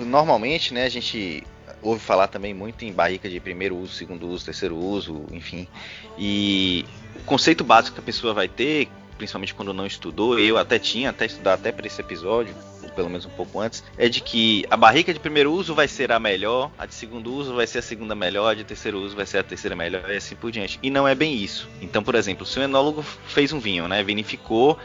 normalmente, 0.07 0.73
né, 0.73 0.85
a 0.85 0.89
gente 0.89 1.47
ouve 1.83 2.01
falar 2.01 2.29
também 2.29 2.55
muito 2.55 2.85
em 2.85 2.93
barrica 2.93 3.29
de 3.29 3.39
primeiro 3.41 3.77
uso, 3.77 3.93
segundo 3.93 4.27
uso, 4.29 4.45
terceiro 4.45 4.77
uso, 4.77 5.27
enfim. 5.31 5.69
E 6.17 6.87
o 7.17 7.25
conceito 7.25 7.63
básico 7.63 7.97
que 7.97 8.01
a 8.01 8.05
pessoa 8.05 8.33
vai 8.33 8.49
ter, 8.49 8.89
principalmente 9.21 9.53
quando 9.53 9.75
não 9.75 9.85
estudou, 9.85 10.39
eu 10.39 10.57
até 10.57 10.79
tinha, 10.79 11.11
até 11.11 11.27
estudar 11.27 11.53
até 11.53 11.71
para 11.71 11.87
esse 11.87 12.01
episódio, 12.01 12.55
ou 12.83 12.89
pelo 12.89 13.11
menos 13.11 13.27
um 13.27 13.31
pouco 13.31 13.61
antes, 13.61 13.85
é 13.99 14.09
de 14.09 14.23
que 14.23 14.65
a 14.71 14.79
barrica 14.79 15.13
de 15.13 15.21
primeiro 15.21 15.53
uso 15.53 15.75
vai 15.75 15.87
ser 15.87 16.11
a 16.11 16.19
melhor, 16.19 16.71
a 16.79 16.87
de 16.87 16.95
segundo 16.95 17.31
uso 17.31 17.55
vai 17.55 17.67
ser 17.67 17.81
a 17.81 17.83
segunda 17.83 18.15
melhor, 18.15 18.53
a 18.53 18.55
de 18.55 18.65
terceiro 18.65 18.99
uso 18.99 19.15
vai 19.15 19.27
ser 19.27 19.37
a 19.37 19.43
terceira 19.43 19.77
melhor 19.77 20.11
e 20.11 20.17
assim 20.17 20.35
por 20.35 20.51
diante. 20.51 20.79
E 20.83 20.89
não 20.89 21.07
é 21.07 21.15
bem 21.15 21.35
isso. 21.35 21.69
Então, 21.83 22.03
por 22.03 22.15
exemplo, 22.15 22.47
se 22.47 22.59
o 22.59 22.63
enólogo 22.63 23.03
fez 23.03 23.53
um 23.53 23.61
vinho, 23.61 23.87
né, 23.87 24.03
vinificou 24.03 24.79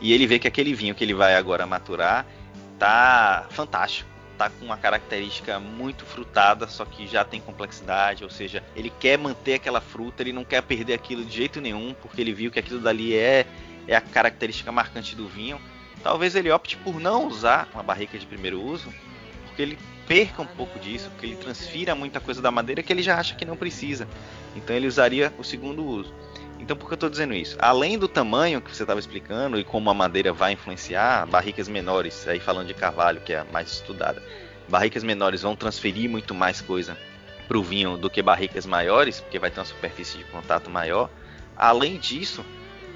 e 0.00 0.14
ele 0.14 0.26
vê 0.26 0.38
que 0.38 0.48
aquele 0.48 0.72
vinho 0.72 0.94
que 0.94 1.04
ele 1.04 1.12
vai 1.12 1.34
agora 1.34 1.66
maturar 1.66 2.26
tá 2.78 3.46
fantástico. 3.50 4.10
Tá 4.38 4.48
com 4.48 4.64
uma 4.64 4.78
característica 4.78 5.60
muito 5.60 6.06
frutada, 6.06 6.66
só 6.66 6.86
que 6.86 7.06
já 7.06 7.22
tem 7.22 7.40
complexidade, 7.40 8.24
ou 8.24 8.30
seja, 8.30 8.64
ele 8.74 8.90
quer 8.98 9.18
manter 9.18 9.54
aquela 9.54 9.80
fruta, 9.80 10.22
ele 10.22 10.32
não 10.32 10.44
quer 10.44 10.62
perder 10.62 10.94
aquilo 10.94 11.22
de 11.22 11.36
jeito 11.36 11.60
nenhum, 11.60 11.94
porque 12.00 12.22
ele 12.22 12.32
viu 12.32 12.50
que 12.50 12.58
aquilo 12.58 12.80
dali 12.80 13.14
é, 13.14 13.46
é 13.86 13.96
a 13.96 14.00
característica 14.00 14.70
marcante 14.70 15.14
do 15.14 15.28
vinho. 15.28 15.60
Talvez 16.02 16.34
ele 16.34 16.50
opte 16.50 16.76
por 16.76 16.98
não 17.00 17.26
usar 17.26 17.68
uma 17.72 17.82
barrica 17.82 18.18
de 18.18 18.26
primeiro 18.26 18.60
uso, 18.60 18.92
porque 19.46 19.62
ele 19.62 19.78
perca 20.06 20.42
um 20.42 20.46
pouco 20.46 20.78
disso, 20.78 21.08
porque 21.10 21.26
ele 21.26 21.36
transfira 21.36 21.94
muita 21.94 22.20
coisa 22.20 22.42
da 22.42 22.50
madeira 22.50 22.82
que 22.82 22.92
ele 22.92 23.02
já 23.02 23.18
acha 23.18 23.34
que 23.34 23.44
não 23.44 23.56
precisa. 23.56 24.08
Então 24.56 24.74
ele 24.74 24.86
usaria 24.86 25.32
o 25.38 25.44
segundo 25.44 25.84
uso. 25.84 26.12
Então 26.58 26.76
por 26.76 26.86
que 26.86 26.92
eu 26.92 26.96
estou 26.96 27.10
dizendo 27.10 27.34
isso? 27.34 27.56
Além 27.60 27.98
do 27.98 28.08
tamanho 28.08 28.60
que 28.60 28.74
você 28.74 28.82
estava 28.82 29.00
explicando 29.00 29.58
e 29.58 29.64
como 29.64 29.90
a 29.90 29.94
madeira 29.94 30.32
vai 30.32 30.52
influenciar, 30.52 31.26
barricas 31.26 31.68
menores, 31.68 32.26
aí 32.28 32.40
falando 32.40 32.68
de 32.68 32.74
carvalho, 32.74 33.20
que 33.20 33.32
é 33.32 33.38
a 33.38 33.44
mais 33.44 33.72
estudada, 33.72 34.22
barricas 34.68 35.02
menores 35.02 35.42
vão 35.42 35.56
transferir 35.56 36.08
muito 36.08 36.34
mais 36.34 36.60
coisa 36.60 36.96
para 37.48 37.58
o 37.58 37.62
vinho 37.62 37.96
do 37.96 38.08
que 38.08 38.22
barricas 38.22 38.64
maiores, 38.64 39.20
porque 39.20 39.38
vai 39.38 39.50
ter 39.50 39.60
uma 39.60 39.66
superfície 39.66 40.18
de 40.18 40.24
contato 40.24 40.70
maior. 40.70 41.10
Além 41.56 41.98
disso, 41.98 42.44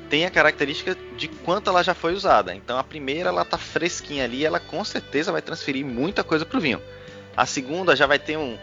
tem 0.09 0.25
a 0.25 0.31
característica 0.31 0.97
de 1.17 1.29
quanto 1.29 1.71
ela 1.71 1.83
já 1.83 1.95
foi 1.95 2.15
usada. 2.15 2.55
Então 2.55 2.79
a 2.79 2.85
primeira 2.85 3.29
ela 3.29 3.45
tá 3.45 3.59
fresquinha 3.59 4.25
ali, 4.25 4.45
ela 4.45 4.61
com 4.61 4.85
certeza 4.85 5.33
vai 5.33 5.43
transferir 5.43 5.85
muita 5.85 6.23
coisa 6.23 6.45
para 6.45 6.59
o 6.59 6.61
vinho. 6.61 6.81
A 7.37 7.45
segunda 7.45 7.95
já 7.95 8.07
vai 8.07 8.19
ter 8.19 8.37
um, 8.37 8.57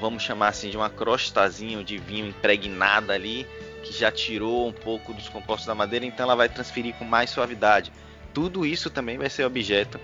vamos 0.00 0.22
chamar 0.22 0.48
assim, 0.48 0.70
de 0.70 0.76
uma 0.76 0.90
crostazinho 0.90 1.82
de 1.82 1.98
vinho 1.98 2.26
impregnada 2.26 3.12
ali, 3.12 3.46
que 3.82 3.92
já 3.92 4.10
tirou 4.10 4.68
um 4.68 4.72
pouco 4.72 5.12
dos 5.12 5.28
compostos 5.28 5.66
da 5.66 5.74
madeira, 5.74 6.06
então 6.06 6.24
ela 6.24 6.36
vai 6.36 6.48
transferir 6.48 6.94
com 6.94 7.04
mais 7.04 7.30
suavidade. 7.30 7.92
Tudo 8.32 8.66
isso 8.66 8.90
também 8.90 9.18
vai 9.18 9.30
ser 9.30 9.44
objeto 9.44 10.00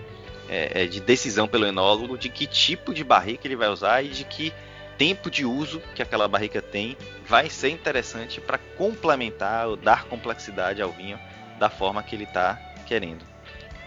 é, 0.49 0.83
é, 0.83 0.85
de 0.85 0.99
decisão 0.99 1.47
pelo 1.47 1.65
enólogo 1.65 2.17
de 2.17 2.29
que 2.29 2.45
tipo 2.45 2.93
de 2.93 3.03
barrica 3.03 3.47
ele 3.47 3.55
vai 3.55 3.69
usar 3.69 4.03
e 4.03 4.09
de 4.09 4.23
que 4.23 4.53
tempo 5.01 5.31
de 5.31 5.43
uso 5.43 5.81
que 5.95 6.03
aquela 6.03 6.27
barrica 6.27 6.61
tem 6.61 6.95
vai 7.27 7.49
ser 7.49 7.69
interessante 7.69 8.39
para 8.39 8.59
complementar 8.77 9.67
ou 9.67 9.75
dar 9.75 10.05
complexidade 10.05 10.79
ao 10.79 10.91
vinho 10.91 11.19
da 11.57 11.71
forma 11.71 12.03
que 12.03 12.15
ele 12.15 12.25
está 12.25 12.53
querendo. 12.85 13.25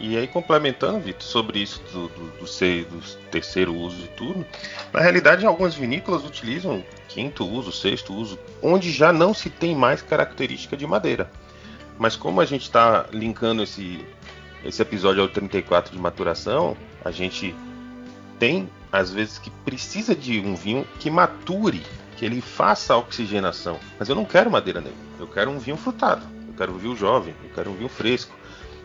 E 0.00 0.16
aí, 0.16 0.26
complementando, 0.26 0.99
Vitor, 0.99 1.23
sobre 1.23 1.61
isso 1.61 1.80
do, 1.92 2.09
do, 2.09 2.38
do, 2.38 2.47
ser, 2.49 2.87
do 2.87 3.00
terceiro 3.30 3.73
uso 3.73 4.06
e 4.06 4.09
tudo, 4.09 4.44
na 4.92 4.99
realidade, 4.99 5.47
algumas 5.47 5.76
vinícolas 5.76 6.25
utilizam 6.25 6.85
quinto 7.09 7.47
uso, 7.47 7.71
sexto 7.71 8.12
uso, 8.12 8.37
onde 8.61 8.90
já 8.90 9.12
não 9.12 9.33
se 9.33 9.49
tem 9.49 9.73
mais 9.73 10.02
característica 10.02 10.76
de 10.76 10.85
madeira. 10.85 11.30
Mas 11.97 12.16
como 12.16 12.40
a 12.40 12.44
gente 12.44 12.62
está 12.62 13.06
linkando 13.12 13.62
esse, 13.62 14.04
esse 14.64 14.83
episódio 14.83 15.23
ao 15.23 15.28
34 15.28 15.92
de 15.92 15.99
maturação, 16.02 16.76
a 17.04 17.12
gente 17.12 17.54
tem, 18.37 18.68
às 18.95 19.13
vezes, 19.13 19.39
que 19.39 19.51
precisa 19.51 20.15
de 20.15 20.39
um 20.39 20.55
vinho 20.55 20.87
que 21.01 21.11
mature, 21.11 21.83
que 22.17 22.25
ele 22.25 22.41
faça 22.41 22.95
a 22.95 22.97
oxigenação. 22.97 23.79
Mas 23.99 24.09
eu 24.09 24.15
não 24.15 24.25
quero 24.25 24.51
madeira 24.51 24.81
nele, 24.81 24.97
eu 25.19 25.27
quero 25.27 25.51
um 25.51 25.59
vinho 25.59 25.77
frutado, 25.77 26.25
eu 26.47 26.55
quero 26.55 26.73
um 26.73 26.79
vinho 26.79 26.95
jovem, 26.95 27.35
eu 27.43 27.51
quero 27.53 27.71
um 27.71 27.75
vinho 27.75 27.89
fresco. 27.89 28.33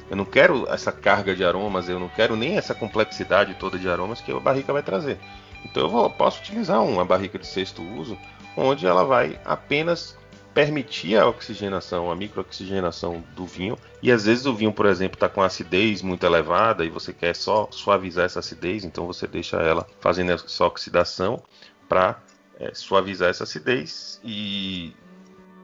Eu 0.10 0.18
não 0.18 0.26
quero 0.26 0.68
essa 0.68 0.92
carga 0.92 1.36
de 1.36 1.46
aromas, 1.46 1.88
eu 1.88 2.00
não 2.00 2.10
quero 2.10 2.36
nem 2.36 2.58
essa 2.58 2.74
complexidade 2.74 3.54
toda 3.60 3.78
de 3.78 3.88
aromas 3.88 4.20
que 4.20 4.32
a 4.32 4.40
barrica 4.40 4.74
vai 4.74 4.82
trazer. 4.82 5.20
Então 5.64 5.84
eu 5.84 5.90
vou, 5.90 6.10
posso 6.10 6.40
utilizar 6.40 6.84
uma 6.84 7.06
barrica 7.06 7.38
de 7.38 7.46
sexto 7.46 7.84
uso, 7.84 8.18
onde 8.58 8.88
ela 8.88 9.04
vai 9.04 9.40
apenas 9.46 10.18
permitir 10.54 11.18
a 11.18 11.28
oxigenação, 11.28 12.12
a 12.12 12.16
microoxigenação 12.16 13.24
do 13.36 13.46
vinho. 13.46 13.78
E 14.02 14.12
às 14.12 14.26
vezes 14.26 14.46
o 14.46 14.54
vinho, 14.54 14.74
por 14.74 14.86
exemplo, 14.86 15.16
está 15.16 15.30
com 15.30 15.42
acidez 15.42 16.02
muito 16.02 16.26
elevada 16.26 16.86
e 16.86 16.90
você 16.90 17.14
quer 17.14 17.36
só 17.36 17.68
suavizar 17.72 18.26
essa 18.26 18.40
acidez, 18.40 18.84
então 18.84 19.06
você 19.06 19.28
deixa 19.28 19.58
ela 19.58 19.86
fazendo 20.00 20.32
essa 20.32 20.66
oxidação 20.66 21.42
para 21.88 22.20
é, 22.60 22.74
suavizar 22.74 23.30
essa 23.30 23.44
acidez 23.44 24.20
e 24.24 24.94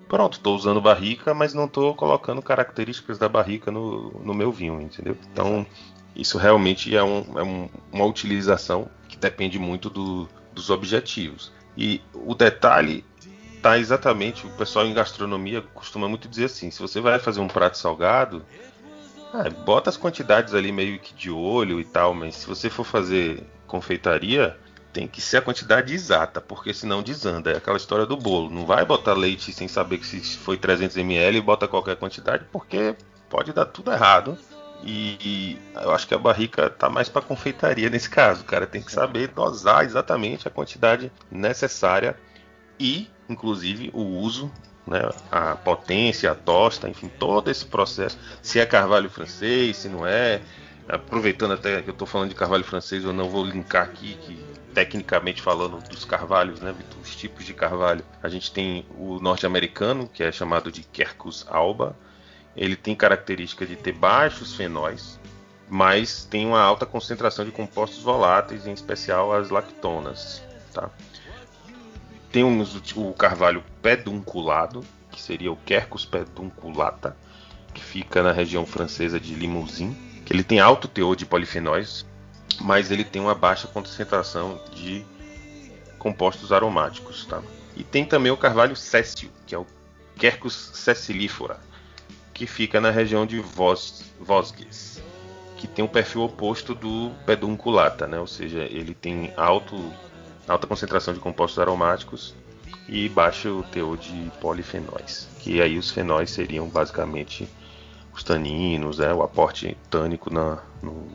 pronto, 0.07 0.37
estou 0.37 0.55
usando 0.55 0.79
barrica, 0.79 1.33
mas 1.33 1.53
não 1.53 1.65
estou 1.65 1.93
colocando 1.95 2.41
características 2.41 3.17
da 3.17 3.27
barrica 3.27 3.71
no, 3.71 4.11
no 4.23 4.33
meu 4.33 4.51
vinho, 4.51 4.81
entendeu? 4.81 5.17
Então, 5.31 5.65
isso 6.15 6.37
realmente 6.37 6.95
é, 6.95 7.03
um, 7.03 7.39
é 7.39 7.43
um, 7.43 7.69
uma 7.91 8.05
utilização 8.05 8.89
que 9.09 9.17
depende 9.17 9.59
muito 9.59 9.89
do, 9.89 10.27
dos 10.53 10.69
objetivos. 10.69 11.51
E 11.77 12.01
o 12.13 12.33
detalhe 12.33 13.03
está 13.65 13.79
exatamente, 13.79 14.45
o 14.45 14.49
pessoal 14.51 14.85
em 14.85 14.93
gastronomia 14.93 15.63
costuma 15.73 16.07
muito 16.07 16.29
dizer 16.29 16.45
assim, 16.45 16.69
se 16.69 16.79
você 16.79 17.01
vai 17.01 17.17
fazer 17.17 17.39
um 17.39 17.47
prato 17.47 17.79
salgado, 17.79 18.45
ah, 19.33 19.49
bota 19.49 19.89
as 19.89 19.97
quantidades 19.97 20.53
ali 20.53 20.71
meio 20.71 20.99
que 20.99 21.15
de 21.15 21.31
olho 21.31 21.81
e 21.81 21.83
tal, 21.83 22.13
mas 22.13 22.35
se 22.35 22.47
você 22.47 22.69
for 22.69 22.83
fazer 22.83 23.43
confeitaria, 23.65 24.55
tem 24.93 25.07
que 25.07 25.19
ser 25.19 25.37
a 25.37 25.41
quantidade 25.41 25.95
exata, 25.95 26.39
porque 26.39 26.75
senão 26.75 27.01
desanda. 27.01 27.51
É 27.51 27.57
aquela 27.57 27.75
história 27.75 28.05
do 28.05 28.15
bolo. 28.15 28.51
Não 28.51 28.67
vai 28.67 28.85
botar 28.85 29.13
leite 29.13 29.51
sem 29.51 29.67
saber 29.67 29.97
que 29.97 30.05
se 30.05 30.37
foi 30.37 30.57
300 30.57 30.95
ml 30.97 31.39
e 31.39 31.41
bota 31.41 31.67
qualquer 31.67 31.95
quantidade, 31.95 32.45
porque 32.51 32.95
pode 33.29 33.51
dar 33.51 33.65
tudo 33.65 33.91
errado. 33.91 34.37
E, 34.83 35.17
e 35.19 35.59
eu 35.81 35.91
acho 35.91 36.07
que 36.07 36.13
a 36.13 36.19
barrica 36.19 36.69
tá 36.69 36.87
mais 36.87 37.09
para 37.09 37.23
confeitaria 37.23 37.89
nesse 37.89 38.09
caso. 38.09 38.45
Cara 38.45 38.67
tem 38.67 38.81
que 38.81 38.91
saber 38.91 39.29
dosar 39.29 39.83
exatamente 39.83 40.47
a 40.47 40.51
quantidade 40.51 41.11
necessária 41.31 42.15
e, 42.79 43.09
inclusive, 43.29 43.89
o 43.93 44.01
uso 44.01 44.51
né, 44.87 45.01
a 45.31 45.55
potência, 45.55 46.31
a 46.31 46.35
tosta, 46.35 46.89
enfim, 46.89 47.07
todo 47.07 47.49
esse 47.49 47.65
processo. 47.65 48.17
Se 48.41 48.59
é 48.59 48.65
carvalho 48.65 49.09
francês, 49.09 49.77
se 49.77 49.89
não 49.89 50.05
é. 50.05 50.41
Aproveitando 50.87 51.53
até 51.53 51.81
que 51.81 51.89
eu 51.89 51.93
estou 51.93 52.07
falando 52.07 52.29
de 52.29 52.35
carvalho 52.35 52.63
francês, 52.63 53.03
eu 53.03 53.11
não 53.11 53.27
vou 53.27 53.43
linkar 53.43 53.85
aqui 53.85 54.15
que 54.21 54.39
tecnicamente 54.75 55.41
falando 55.41 55.81
dos 55.89 56.05
carvalhos, 56.05 56.59
né, 56.59 56.75
dos 56.95 57.15
tipos 57.15 57.45
de 57.45 57.53
carvalho, 57.53 58.03
a 58.21 58.27
gente 58.27 58.51
tem 58.51 58.85
o 58.97 59.19
norte-americano, 59.19 60.07
que 60.07 60.21
é 60.21 60.31
chamado 60.31 60.71
de 60.71 60.83
Quercus 60.83 61.45
alba. 61.49 61.95
Ele 62.55 62.75
tem 62.75 62.93
característica 62.93 63.65
de 63.65 63.75
ter 63.75 63.93
baixos 63.93 64.53
fenóis, 64.53 65.19
mas 65.67 66.25
tem 66.25 66.45
uma 66.45 66.61
alta 66.61 66.85
concentração 66.85 67.45
de 67.45 67.51
compostos 67.51 68.03
voláteis, 68.03 68.67
em 68.67 68.73
especial 68.73 69.33
as 69.33 69.49
lactonas. 69.49 70.43
Tá? 70.73 70.89
Temos 72.35 72.75
o 72.97 73.13
carvalho 73.13 73.63
pedunculado, 73.81 74.83
que 75.09 75.21
seria 75.21 75.53
o 75.53 75.55
Quercus 75.55 76.03
pedunculata, 76.03 77.15
que 77.73 77.81
fica 77.81 78.21
na 78.21 78.33
região 78.33 78.65
francesa 78.65 79.17
de 79.17 79.33
Limousin, 79.33 79.95
ele 80.29 80.43
tem 80.43 80.59
alto 80.59 80.89
teor 80.89 81.15
de 81.15 81.25
polifenóis, 81.25 82.05
mas 82.59 82.91
ele 82.91 83.05
tem 83.05 83.21
uma 83.21 83.33
baixa 83.33 83.69
concentração 83.69 84.59
de 84.73 85.05
compostos 85.97 86.51
aromáticos. 86.51 87.25
Tá? 87.25 87.41
E 87.73 87.85
tem 87.85 88.03
também 88.03 88.33
o 88.33 88.37
carvalho 88.37 88.75
céssio, 88.75 89.31
que 89.47 89.55
é 89.55 89.57
o 89.57 89.65
Quercus 90.17 90.71
sessilifera, 90.73 91.57
que 92.33 92.45
fica 92.45 92.81
na 92.81 92.91
região 92.91 93.25
de 93.25 93.39
Vos, 93.39 94.03
Vosges, 94.19 95.01
que 95.55 95.67
tem 95.67 95.85
um 95.85 95.87
perfil 95.87 96.23
oposto 96.23 96.75
do 96.75 97.13
pedunculata, 97.25 98.05
né? 98.05 98.19
ou 98.19 98.27
seja, 98.27 98.63
ele 98.63 98.93
tem 98.93 99.31
alto, 99.37 99.77
alta 100.47 100.67
concentração 100.67 101.13
de 101.13 101.19
compostos 101.19 101.59
aromáticos 101.59 102.35
e 102.87 103.09
baixo 103.09 103.63
teor 103.71 103.97
de 103.97 104.31
polifenóis, 104.39 105.27
que 105.39 105.61
aí 105.61 105.77
os 105.77 105.89
fenóis 105.89 106.29
seriam 106.29 106.67
basicamente 106.67 107.47
os 108.13 108.23
taninos, 108.23 108.99
né? 108.99 109.13
o 109.13 109.21
aporte 109.21 109.77
tânico 109.89 110.33
na, 110.33 110.59
no, 110.81 111.07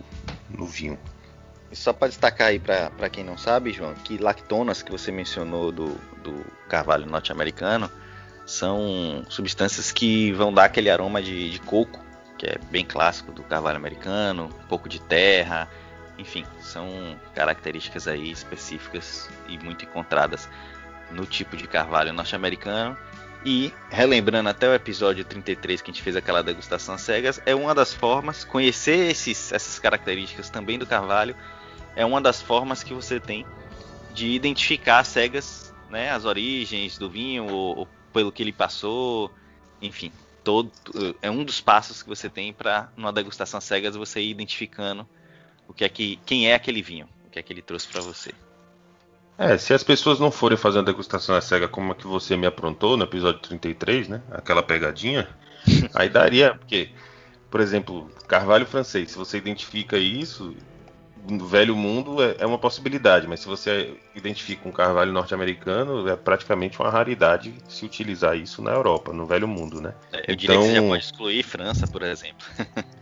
no 0.48 0.66
vinho. 0.66 0.98
só 1.72 1.92
para 1.92 2.08
destacar 2.08 2.48
aí 2.48 2.58
para 2.58 3.08
quem 3.08 3.24
não 3.24 3.38
sabe, 3.38 3.72
João, 3.72 3.94
que 3.94 4.18
lactonas 4.18 4.82
que 4.82 4.90
você 4.90 5.10
mencionou 5.10 5.72
do, 5.72 5.94
do 6.22 6.44
carvalho 6.68 7.06
norte-americano 7.06 7.90
são 8.44 9.24
substâncias 9.28 9.92
que 9.92 10.32
vão 10.32 10.52
dar 10.52 10.64
aquele 10.64 10.90
aroma 10.90 11.22
de, 11.22 11.50
de, 11.50 11.60
coco, 11.60 12.00
que 12.36 12.46
é 12.46 12.58
bem 12.70 12.84
clássico 12.84 13.30
do 13.30 13.44
carvalho 13.44 13.76
americano, 13.76 14.46
um 14.46 14.66
pouco 14.66 14.88
de 14.88 15.00
terra, 15.00 15.68
enfim, 16.20 16.44
são 16.60 17.18
características 17.34 18.06
aí 18.06 18.30
específicas 18.30 19.30
e 19.48 19.58
muito 19.58 19.84
encontradas 19.84 20.48
no 21.10 21.24
tipo 21.24 21.56
de 21.56 21.66
carvalho 21.66 22.12
norte-americano. 22.12 22.96
E, 23.44 23.72
relembrando 23.88 24.50
até 24.50 24.68
o 24.68 24.74
episódio 24.74 25.24
33 25.24 25.80
que 25.80 25.90
a 25.90 25.94
gente 25.94 26.02
fez 26.02 26.14
aquela 26.14 26.42
degustação 26.42 26.98
cegas, 26.98 27.40
é 27.46 27.54
uma 27.54 27.74
das 27.74 27.94
formas, 27.94 28.44
conhecer 28.44 29.10
esses, 29.10 29.50
essas 29.50 29.78
características 29.78 30.50
também 30.50 30.78
do 30.78 30.86
carvalho, 30.86 31.34
é 31.96 32.04
uma 32.04 32.20
das 32.20 32.42
formas 32.42 32.82
que 32.82 32.92
você 32.92 33.18
tem 33.18 33.46
de 34.12 34.28
identificar 34.28 35.02
cegas, 35.04 35.74
né, 35.88 36.10
as 36.10 36.26
origens 36.26 36.98
do 36.98 37.08
vinho, 37.08 37.46
ou, 37.46 37.78
ou 37.78 37.88
pelo 38.12 38.30
que 38.30 38.42
ele 38.42 38.52
passou, 38.52 39.32
enfim, 39.80 40.12
todo 40.44 40.70
é 41.22 41.30
um 41.30 41.42
dos 41.42 41.62
passos 41.62 42.02
que 42.02 42.08
você 42.08 42.28
tem 42.28 42.52
para 42.52 42.92
numa 42.94 43.12
degustação 43.12 43.60
cegas 43.60 43.96
você 43.96 44.20
ir 44.20 44.30
identificando 44.30 45.08
o 45.70 45.72
que 45.72 45.84
é 45.84 45.88
que 45.88 46.18
quem 46.26 46.50
é 46.50 46.54
aquele 46.54 46.82
vinho, 46.82 47.08
o 47.24 47.30
que 47.30 47.38
é 47.38 47.42
que 47.42 47.52
ele 47.52 47.62
trouxe 47.62 47.86
para 47.86 48.00
você. 48.00 48.32
É, 49.38 49.56
se 49.56 49.72
as 49.72 49.84
pessoas 49.84 50.18
não 50.18 50.30
forem 50.30 50.58
fazer 50.58 50.78
uma 50.78 50.84
degustação 50.84 51.34
à 51.34 51.40
cega 51.40 51.68
como 51.68 51.92
a 51.92 51.94
que 51.94 52.06
você 52.06 52.36
me 52.36 52.46
aprontou 52.46 52.96
no 52.96 53.04
episódio 53.04 53.40
33, 53.40 54.08
né? 54.08 54.22
Aquela 54.32 54.64
pegadinha, 54.64 55.28
aí 55.94 56.08
daria, 56.08 56.56
porque, 56.56 56.90
por 57.48 57.60
exemplo, 57.60 58.10
carvalho 58.26 58.66
francês, 58.66 59.12
se 59.12 59.16
você 59.16 59.38
identifica 59.38 59.96
isso, 59.96 60.54
no 61.28 61.46
velho 61.46 61.76
mundo 61.76 62.20
é, 62.20 62.34
é 62.40 62.46
uma 62.46 62.58
possibilidade, 62.58 63.28
mas 63.28 63.40
se 63.40 63.46
você 63.46 63.94
identifica 64.14 64.68
um 64.68 64.72
carvalho 64.72 65.12
norte-americano, 65.12 66.08
é 66.08 66.16
praticamente 66.16 66.80
uma 66.80 66.90
raridade 66.90 67.54
se 67.68 67.84
utilizar 67.84 68.36
isso 68.36 68.60
na 68.60 68.72
Europa, 68.72 69.12
no 69.12 69.24
velho 69.24 69.46
mundo, 69.46 69.80
né? 69.80 69.94
É, 70.12 70.18
eu 70.18 70.34
então, 70.34 70.36
diria 70.36 70.58
que 70.58 70.64
você 70.64 70.74
já 70.74 70.82
pode 70.82 71.04
excluir 71.04 71.42
França, 71.44 71.86
por 71.86 72.02
exemplo. 72.02 72.44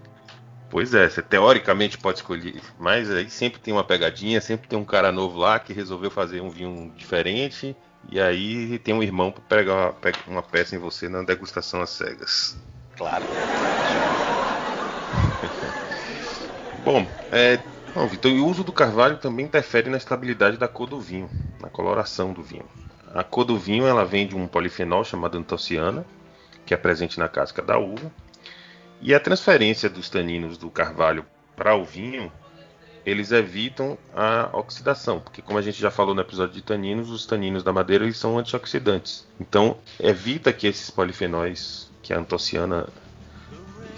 Pois 0.70 0.92
é, 0.92 1.08
você 1.08 1.22
teoricamente 1.22 1.96
pode 1.96 2.18
escolher, 2.18 2.60
mas 2.78 3.10
aí 3.10 3.30
sempre 3.30 3.58
tem 3.58 3.72
uma 3.72 3.84
pegadinha, 3.84 4.40
sempre 4.40 4.68
tem 4.68 4.78
um 4.78 4.84
cara 4.84 5.10
novo 5.10 5.38
lá 5.38 5.58
que 5.58 5.72
resolveu 5.72 6.10
fazer 6.10 6.42
um 6.42 6.50
vinho 6.50 6.92
diferente, 6.94 7.74
e 8.10 8.20
aí 8.20 8.78
tem 8.80 8.92
um 8.92 9.02
irmão 9.02 9.32
para 9.32 9.62
pegar 9.62 9.94
uma, 10.26 10.42
peça 10.42 10.76
em 10.76 10.78
você 10.78 11.08
na 11.08 11.22
degustação 11.22 11.80
às 11.80 11.90
cegas. 11.90 12.58
Claro. 12.96 13.24
Bom, 16.84 17.06
é, 17.32 17.58
não, 17.94 18.06
Vitor, 18.06 18.30
e 18.30 18.38
o 18.38 18.46
uso 18.46 18.62
do 18.62 18.72
carvalho 18.72 19.16
também 19.16 19.46
interfere 19.46 19.88
na 19.88 19.96
estabilidade 19.96 20.58
da 20.58 20.68
cor 20.68 20.86
do 20.86 21.00
vinho, 21.00 21.30
na 21.60 21.70
coloração 21.70 22.32
do 22.32 22.42
vinho. 22.42 22.66
A 23.14 23.24
cor 23.24 23.44
do 23.44 23.58
vinho 23.58 23.86
ela 23.86 24.04
vem 24.04 24.26
de 24.26 24.36
um 24.36 24.46
polifenol 24.46 25.02
chamado 25.02 25.38
antociana, 25.38 26.04
que 26.66 26.74
é 26.74 26.76
presente 26.76 27.18
na 27.18 27.28
casca 27.28 27.62
da 27.62 27.78
uva, 27.78 28.12
e 29.00 29.14
a 29.14 29.20
transferência 29.20 29.88
dos 29.88 30.08
taninos 30.08 30.58
do 30.58 30.70
carvalho 30.70 31.24
para 31.56 31.74
o 31.74 31.84
vinho, 31.84 32.32
eles 33.04 33.32
evitam 33.32 33.96
a 34.14 34.50
oxidação, 34.52 35.20
porque 35.20 35.40
como 35.40 35.58
a 35.58 35.62
gente 35.62 35.80
já 35.80 35.90
falou 35.90 36.14
no 36.14 36.20
episódio 36.20 36.54
de 36.54 36.62
taninos, 36.62 37.10
os 37.10 37.24
taninos 37.24 37.62
da 37.62 37.72
madeira 37.72 38.04
eles 38.04 38.18
são 38.18 38.38
antioxidantes. 38.38 39.26
Então, 39.40 39.78
evita 39.98 40.52
que 40.52 40.66
esses 40.66 40.90
polifenóis, 40.90 41.90
que 42.02 42.12
a 42.12 42.18
antociana 42.18 42.86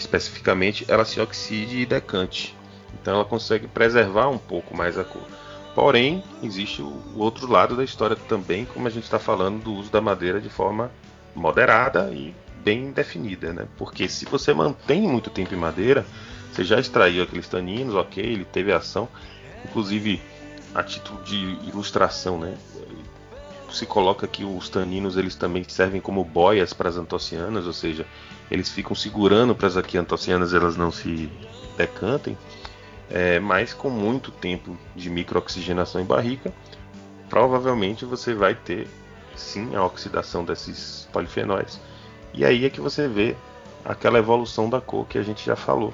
especificamente, 0.01 0.85
ela 0.89 1.05
se 1.05 1.21
oxide 1.21 1.79
e 1.79 1.87
decante. 1.87 2.57
Então 3.01 3.15
ela 3.15 3.25
consegue 3.25 3.69
preservar 3.69 4.29
um 4.29 4.39
pouco 4.39 4.77
mais 4.77 4.99
a 4.99 5.05
cor. 5.05 5.23
Porém, 5.75 6.23
existe 6.43 6.83
o 6.83 7.03
outro 7.17 7.51
lado 7.51 7.77
da 7.77 7.85
história 7.85 8.17
também, 8.17 8.65
como 8.65 8.87
a 8.87 8.91
gente 8.91 9.05
está 9.05 9.19
falando 9.19 9.63
do 9.63 9.73
uso 9.73 9.91
da 9.91 10.01
madeira 10.01 10.41
de 10.41 10.49
forma 10.49 10.91
moderada 11.35 12.11
e 12.13 12.35
bem 12.65 12.93
definida, 12.93 13.53
né? 13.53 13.67
Porque 13.77 14.09
se 14.09 14.25
você 14.25 14.53
mantém 14.53 15.03
muito 15.03 15.31
tempo 15.31 15.55
em 15.55 15.59
madeira, 15.59 16.07
você 16.53 16.65
já 16.65 16.79
extraiu 16.79 17.23
aqueles 17.23 17.49
taninos, 17.49 17.95
ok, 17.95 18.23
ele 18.23 18.45
teve 18.45 18.73
ação, 18.73 19.09
inclusive 19.65 20.21
a 20.75 20.83
título 20.83 21.23
de 21.23 21.37
ilustração, 21.69 22.39
né? 22.39 22.57
Se 23.71 23.87
coloca 23.87 24.27
que 24.27 24.45
os 24.45 24.69
taninos 24.69 25.17
eles 25.17 25.37
também 25.37 25.65
servem 25.67 26.01
como 26.01 26.25
boias 26.25 26.73
para 26.73 26.89
as 26.89 26.97
antocianas, 26.97 27.67
ou 27.67 27.73
seja, 27.73 28.05
eles 28.51 28.69
ficam 28.69 28.97
segurando 28.97 29.55
para 29.55 29.69
as 29.69 29.77
antocianas 29.77 30.53
elas 30.53 30.77
não 30.77 30.91
se 30.91 31.31
decantem, 31.77 32.37
é, 33.09 33.39
mas 33.39 33.73
com 33.73 33.89
muito 33.89 34.33
tempo 34.33 34.77
de 34.95 35.09
microoxigenação 35.09 36.01
em 36.01 36.05
barrica, 36.05 36.53
provavelmente 37.29 38.05
você 38.05 38.35
vai 38.35 38.57
ter 38.57 38.89
sim 39.37 39.75
a 39.77 39.85
oxidação 39.85 40.45
desses 40.45 41.09
polifenóis 41.13 41.81
e 42.33 42.45
aí 42.45 42.65
é 42.65 42.71
que 42.71 42.81
você 42.81 43.09
vê 43.09 43.37
aquela 43.85 44.19
evolução 44.19 44.69
da 44.69 44.81
cor 44.81 45.07
que 45.07 45.19
a 45.19 45.23
gente 45.23 45.45
já 45.45 45.57
falou 45.57 45.93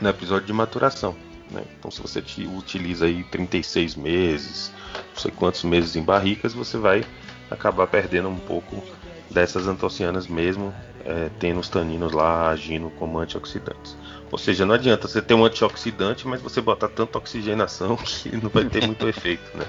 no 0.00 0.08
episódio 0.08 0.46
de 0.46 0.52
maturação. 0.52 1.14
Né? 1.50 1.62
Então, 1.78 1.90
se 1.90 2.00
você 2.00 2.22
utiliza 2.56 3.06
aí 3.06 3.24
36 3.24 3.96
meses, 3.96 4.72
não 4.94 5.20
sei 5.20 5.30
quantos 5.30 5.62
meses 5.64 5.96
em 5.96 6.02
barricas, 6.02 6.52
você 6.52 6.76
vai 6.76 7.04
acabar 7.50 7.86
perdendo 7.86 8.28
um 8.28 8.38
pouco 8.38 8.82
dessas 9.30 9.66
antocianas 9.66 10.26
mesmo, 10.26 10.74
é, 11.04 11.30
tendo 11.38 11.60
os 11.60 11.68
taninos 11.68 12.12
lá 12.12 12.50
agindo 12.50 12.90
como 12.90 13.18
antioxidantes. 13.18 13.96
Ou 14.30 14.38
seja, 14.38 14.64
não 14.64 14.74
adianta 14.74 15.06
você 15.06 15.22
ter 15.22 15.34
um 15.34 15.44
antioxidante, 15.44 16.26
mas 16.26 16.40
você 16.40 16.60
botar 16.60 16.88
tanta 16.88 17.18
oxigenação 17.18 17.96
que 18.02 18.34
não 18.36 18.50
vai 18.50 18.64
ter 18.64 18.86
muito 18.86 19.06
efeito, 19.08 19.56
né? 19.56 19.66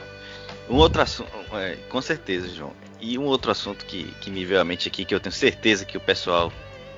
Um 0.70 0.78
outro 0.78 1.02
assunto, 1.02 1.30
é, 1.54 1.76
com 1.90 2.02
certeza, 2.02 2.48
João. 2.48 2.74
E 3.00 3.18
um 3.18 3.26
outro 3.26 3.52
assunto 3.52 3.86
que, 3.86 4.06
que 4.22 4.30
me 4.32 4.46
veio 4.46 4.62
à 4.62 4.64
mente 4.64 4.88
aqui, 4.88 5.06
que 5.06 5.14
eu 5.14 5.20
tenho 5.20 5.34
certeza 5.34 5.86
que 5.86 5.98
o 5.98 6.02
pessoal 6.02 6.52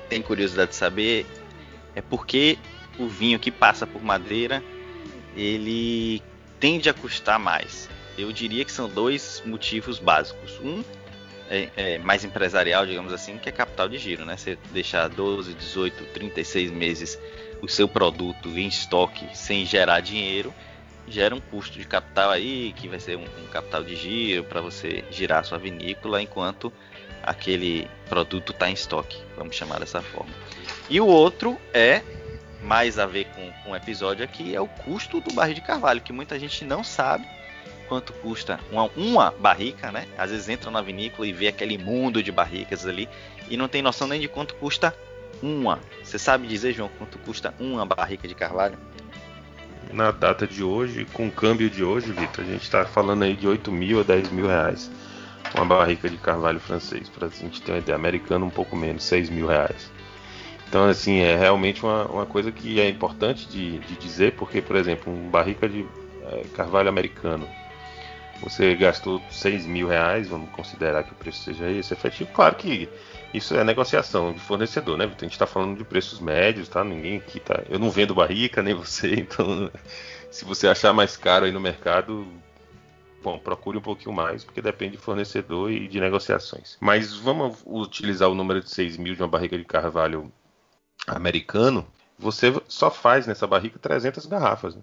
tem 0.08 0.22
curiosidade 0.22 0.70
de 0.70 0.76
saber, 0.76 1.26
é 1.94 2.00
porque 2.00 2.58
o 2.98 3.08
vinho 3.08 3.38
que 3.38 3.50
passa 3.50 3.86
por 3.86 4.02
madeira 4.02 4.62
ele 5.36 6.22
tende 6.58 6.88
a 6.88 6.94
custar 6.94 7.38
mais. 7.38 7.88
Eu 8.16 8.32
diria 8.32 8.64
que 8.64 8.72
são 8.72 8.88
dois 8.88 9.42
motivos 9.46 9.98
básicos. 9.98 10.58
Um 10.60 10.82
é, 11.48 11.68
é, 11.76 11.98
mais 11.98 12.24
empresarial, 12.24 12.84
digamos 12.84 13.12
assim, 13.12 13.38
que 13.38 13.48
é 13.48 13.52
capital 13.52 13.88
de 13.88 13.98
giro, 13.98 14.24
né? 14.24 14.36
Você 14.36 14.58
deixar 14.72 15.08
12, 15.08 15.54
18, 15.54 16.04
36 16.12 16.70
meses 16.70 17.18
o 17.62 17.68
seu 17.68 17.88
produto 17.88 18.48
em 18.50 18.68
estoque 18.68 19.26
sem 19.36 19.64
gerar 19.64 20.00
dinheiro 20.00 20.52
gera 21.10 21.34
um 21.34 21.40
custo 21.40 21.78
de 21.78 21.86
capital 21.86 22.30
aí, 22.30 22.72
que 22.76 22.88
vai 22.88 23.00
ser 23.00 23.16
um, 23.16 23.24
um 23.24 23.46
capital 23.48 23.82
de 23.82 23.96
giro 23.96 24.44
para 24.44 24.60
você 24.60 25.04
girar 25.10 25.44
sua 25.44 25.58
vinícola 25.58 26.20
enquanto 26.22 26.72
aquele 27.22 27.88
produto 28.08 28.52
está 28.52 28.70
em 28.70 28.74
estoque, 28.74 29.20
vamos 29.36 29.54
chamar 29.54 29.80
dessa 29.80 30.00
forma. 30.00 30.32
E 30.88 31.00
o 31.00 31.06
outro 31.06 31.58
é 31.74 32.02
mais 32.62 32.98
a 32.98 33.06
ver 33.06 33.26
com, 33.26 33.52
com 33.62 33.70
o 33.72 33.76
episódio 33.76 34.24
aqui, 34.24 34.54
é 34.54 34.60
o 34.60 34.66
custo 34.66 35.20
do 35.20 35.32
barril 35.34 35.54
de 35.54 35.60
carvalho, 35.60 36.00
que 36.00 36.12
muita 36.12 36.38
gente 36.38 36.64
não 36.64 36.82
sabe 36.82 37.26
quanto 37.88 38.12
custa 38.14 38.60
uma, 38.70 38.84
uma 38.96 39.30
barrica, 39.30 39.90
né? 39.90 40.06
Às 40.16 40.30
vezes 40.30 40.48
entra 40.48 40.70
na 40.70 40.82
vinícola 40.82 41.26
e 41.26 41.32
vê 41.32 41.48
aquele 41.48 41.78
mundo 41.78 42.22
de 42.22 42.30
barricas 42.30 42.86
ali 42.86 43.08
e 43.48 43.56
não 43.56 43.68
tem 43.68 43.80
noção 43.82 44.06
nem 44.06 44.20
de 44.20 44.28
quanto 44.28 44.54
custa 44.56 44.94
uma. 45.42 45.80
Você 46.02 46.18
sabe 46.18 46.46
dizer, 46.46 46.74
João, 46.74 46.90
quanto 46.98 47.18
custa 47.18 47.54
uma 47.58 47.86
barrica 47.86 48.28
de 48.28 48.34
carvalho? 48.34 48.78
Na 49.92 50.10
data 50.10 50.46
de 50.46 50.62
hoje, 50.62 51.06
com 51.12 51.28
o 51.28 51.30
câmbio 51.30 51.70
de 51.70 51.82
hoje, 51.82 52.12
Vitor, 52.12 52.44
a 52.44 52.48
gente 52.48 52.62
está 52.62 52.84
falando 52.84 53.22
aí 53.22 53.34
de 53.34 53.46
8 53.46 53.70
mil 53.72 54.00
a 54.00 54.02
10 54.02 54.30
mil 54.30 54.46
reais. 54.46 54.90
Uma 55.54 55.64
barrica 55.64 56.08
de 56.08 56.16
carvalho 56.18 56.60
francês, 56.60 57.08
para 57.08 57.26
a 57.26 57.30
gente 57.30 57.62
ter 57.62 57.72
uma 57.72 57.78
ideia. 57.78 57.96
Americano 57.96 58.44
um 58.46 58.50
pouco 58.50 58.76
menos, 58.76 59.04
6 59.04 59.30
mil 59.30 59.46
reais. 59.46 59.90
Então, 60.68 60.84
assim, 60.84 61.20
é 61.20 61.36
realmente 61.36 61.82
uma, 61.82 62.04
uma 62.06 62.26
coisa 62.26 62.52
que 62.52 62.78
é 62.78 62.88
importante 62.88 63.48
de, 63.48 63.78
de 63.78 63.96
dizer, 63.96 64.32
porque, 64.32 64.60
por 64.60 64.76
exemplo, 64.76 65.10
um 65.10 65.30
barrica 65.30 65.66
de 65.66 65.86
é, 66.24 66.42
carvalho 66.54 66.90
americano, 66.90 67.48
você 68.40 68.74
gastou 68.74 69.20
6 69.30 69.66
mil 69.66 69.88
reais, 69.88 70.28
vamos 70.28 70.50
considerar 70.50 71.02
que 71.02 71.12
o 71.12 71.16
preço 71.16 71.42
seja 71.42 71.70
esse 71.70 71.92
efetivo. 71.92 72.30
Claro 72.32 72.54
que 72.54 72.88
isso 73.34 73.54
é 73.54 73.64
negociação 73.64 74.32
de 74.32 74.40
fornecedor, 74.40 74.96
né? 74.96 75.04
A 75.04 75.08
gente 75.08 75.32
está 75.32 75.46
falando 75.46 75.76
de 75.76 75.84
preços 75.84 76.20
médios, 76.20 76.68
tá? 76.68 76.84
Ninguém 76.84 77.18
aqui 77.18 77.40
tá. 77.40 77.62
Eu 77.68 77.78
não 77.78 77.90
vendo 77.90 78.14
barrica, 78.14 78.62
nem 78.62 78.74
você, 78.74 79.14
então 79.14 79.70
se 80.30 80.44
você 80.44 80.68
achar 80.68 80.92
mais 80.92 81.16
caro 81.16 81.44
aí 81.44 81.52
no 81.52 81.60
mercado, 81.60 82.26
bom, 83.22 83.38
procure 83.38 83.78
um 83.78 83.82
pouquinho 83.82 84.14
mais, 84.14 84.44
porque 84.44 84.62
depende 84.62 84.92
de 84.92 85.02
fornecedor 85.02 85.70
e 85.70 85.88
de 85.88 86.00
negociações. 86.00 86.76
Mas 86.80 87.14
vamos 87.14 87.62
utilizar 87.66 88.28
o 88.28 88.34
número 88.34 88.60
de 88.60 88.70
6 88.70 88.96
mil 88.96 89.14
de 89.14 89.22
uma 89.22 89.28
barrica 89.28 89.58
de 89.58 89.64
carvalho 89.64 90.32
americano. 91.06 91.86
Você 92.18 92.52
só 92.66 92.90
faz 92.90 93.26
nessa 93.26 93.46
barrica 93.46 93.78
300 93.78 94.26
garrafas. 94.26 94.74
Né? 94.74 94.82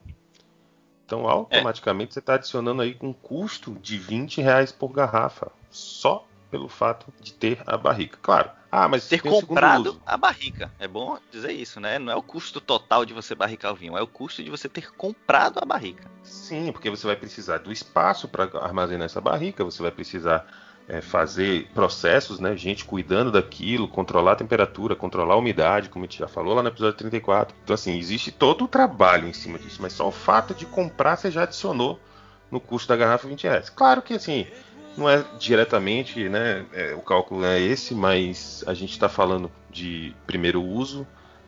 Então, 1.06 1.28
automaticamente, 1.28 2.12
é. 2.12 2.14
você 2.14 2.20
está 2.20 2.34
adicionando 2.34 2.82
aí 2.82 2.98
um 3.02 3.14
custo 3.14 3.74
de 3.76 3.98
20 3.98 4.42
reais 4.42 4.72
por 4.72 4.90
garrafa. 4.90 5.52
Só 5.70 6.26
pelo 6.50 6.68
fato 6.68 7.14
de 7.20 7.34
ter 7.34 7.62
a 7.68 7.78
barrica. 7.78 8.18
Claro, 8.22 8.50
ah, 8.72 8.88
mas 8.88 9.08
ter 9.08 9.22
comprado 9.22 10.02
a 10.06 10.18
barrica. 10.18 10.72
É 10.80 10.88
bom 10.88 11.18
dizer 11.32 11.52
isso, 11.52 11.80
né? 11.80 11.98
Não 11.98 12.12
é 12.12 12.16
o 12.16 12.22
custo 12.22 12.60
total 12.60 13.06
de 13.06 13.14
você 13.14 13.34
barricar 13.34 13.72
o 13.72 13.76
vinho, 13.76 13.98
é 13.98 14.02
o 14.02 14.08
custo 14.08 14.44
de 14.44 14.50
você 14.50 14.68
ter 14.68 14.92
comprado 14.92 15.60
a 15.62 15.66
barrica. 15.66 16.10
Sim, 16.24 16.72
porque 16.72 16.90
você 16.90 17.08
vai 17.08 17.16
precisar 17.16 17.60
do 17.60 17.72
espaço 17.72 18.28
para 18.28 18.50
armazenar 18.60 19.06
essa 19.06 19.22
barrica, 19.22 19.64
você 19.64 19.82
vai 19.82 19.92
precisar 19.92 20.46
é, 20.88 21.02
fazer 21.02 21.68
processos, 21.74 22.40
né? 22.40 22.56
Gente 22.56 22.86
cuidando 22.86 23.32
daquilo, 23.32 23.88
controlar 23.88 24.34
a 24.34 24.36
temperatura, 24.36 24.96
controlar 24.96 25.34
a 25.34 25.38
umidade, 25.38 25.90
como 25.90 26.06
a 26.06 26.08
gente 26.08 26.20
já 26.20 26.28
falou 26.28 26.54
lá 26.54 26.62
no 26.62 26.70
episódio 26.70 26.98
34. 26.98 27.56
Então, 27.64 27.74
assim, 27.74 27.98
existe 27.98 28.32
todo 28.32 28.66
o 28.66 28.68
trabalho 28.68 29.28
em 29.28 29.34
cima 29.34 29.58
disso, 29.58 29.82
mas 29.82 29.94
só 29.94 30.08
o 30.08 30.12
fato 30.12 30.54
de 30.54 30.66
comprar 30.66 31.16
você 31.16 31.32
já 31.32 31.44
adicionou 31.44 32.00
no 32.52 32.60
custo 32.60 32.88
da 32.88 32.96
garrafa 32.96 33.28
20 33.28 33.44
reais. 33.44 33.70
Claro 33.70 34.02
que, 34.02 34.14
assim, 34.14 34.46
não 34.96 35.10
é 35.10 35.24
diretamente, 35.40 36.30
né? 36.30 36.66
É, 36.72 36.94
o 36.94 37.02
cálculo 37.02 37.44
é 37.46 37.60
esse, 37.60 37.96
mas 37.96 38.64
a 38.68 38.74
gente 38.74 38.92
está 38.92 39.10
falando 39.10 39.52
de 39.70 40.16
primeiro 40.28 40.64
uso 40.64 41.06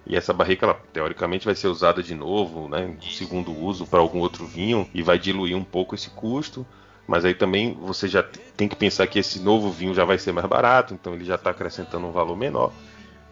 e 0.09 0.15
essa 0.15 0.33
barrica, 0.33 0.65
ela, 0.65 0.81
teoricamente, 0.93 1.45
vai 1.45 1.53
ser 1.53 1.67
usada 1.67 2.01
de 2.01 2.15
novo, 2.15 2.69
né? 2.69 2.95
Segundo 3.11 3.51
uso 3.51 3.85
para 3.85 3.99
algum 3.99 4.19
outro 4.19 4.45
vinho 4.45 4.89
e 4.93 5.03
vai 5.03 5.19
diluir 5.19 5.55
um 5.55 5.65
pouco 5.65 5.95
esse 5.95 6.09
custo. 6.09 6.65
Mas 7.07 7.23
aí 7.23 7.33
também 7.33 7.73
você 7.73 8.07
já 8.07 8.21
tem 8.21 8.67
que 8.67 8.75
pensar 8.75 9.07
que 9.07 9.17
esse 9.17 9.39
novo 9.39 9.71
vinho 9.71 9.93
já 9.93 10.03
vai 10.03 10.17
ser 10.17 10.33
mais 10.33 10.45
barato, 10.45 10.93
então 10.93 11.13
ele 11.13 11.23
já 11.23 11.35
está 11.35 11.51
acrescentando 11.51 12.05
um 12.05 12.11
valor 12.11 12.35
menor. 12.35 12.73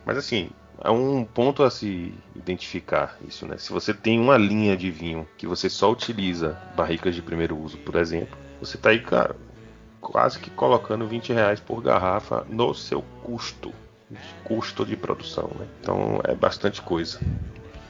Mas 0.06 0.18
assim, 0.18 0.50
é 0.82 0.90
um 0.90 1.26
ponto 1.26 1.62
a 1.62 1.70
se 1.70 2.14
identificar 2.36 3.18
isso, 3.28 3.46
né? 3.46 3.58
Se 3.58 3.72
você 3.72 3.94
tem 3.94 4.20
uma 4.20 4.38
linha 4.38 4.78
de 4.78 4.90
vinho 4.90 5.28
que 5.38 5.46
você 5.46 5.70
só 5.70 5.92
utiliza 5.92 6.58
barricas 6.76 7.14
de 7.14 7.22
primeiro 7.22 7.58
uso, 7.58 7.78
por 7.80 7.96
exemplo, 7.96 8.38
você 8.62 8.78
está 8.78 8.90
aí, 8.92 9.00
cara, 9.00 9.36
quase 10.00 10.40
que 10.40 10.50
colocando 10.50 11.08
20 11.08 11.34
reais 11.34 11.60
por 11.60 11.82
garrafa 11.82 12.46
no 12.50 12.74
seu 12.74 13.02
custo, 13.24 13.74
custo 14.44 14.86
de 14.86 14.96
produção, 14.96 15.50
né? 15.60 15.68
Então 15.82 16.22
é 16.24 16.34
bastante 16.34 16.82
coisa. 16.82 17.20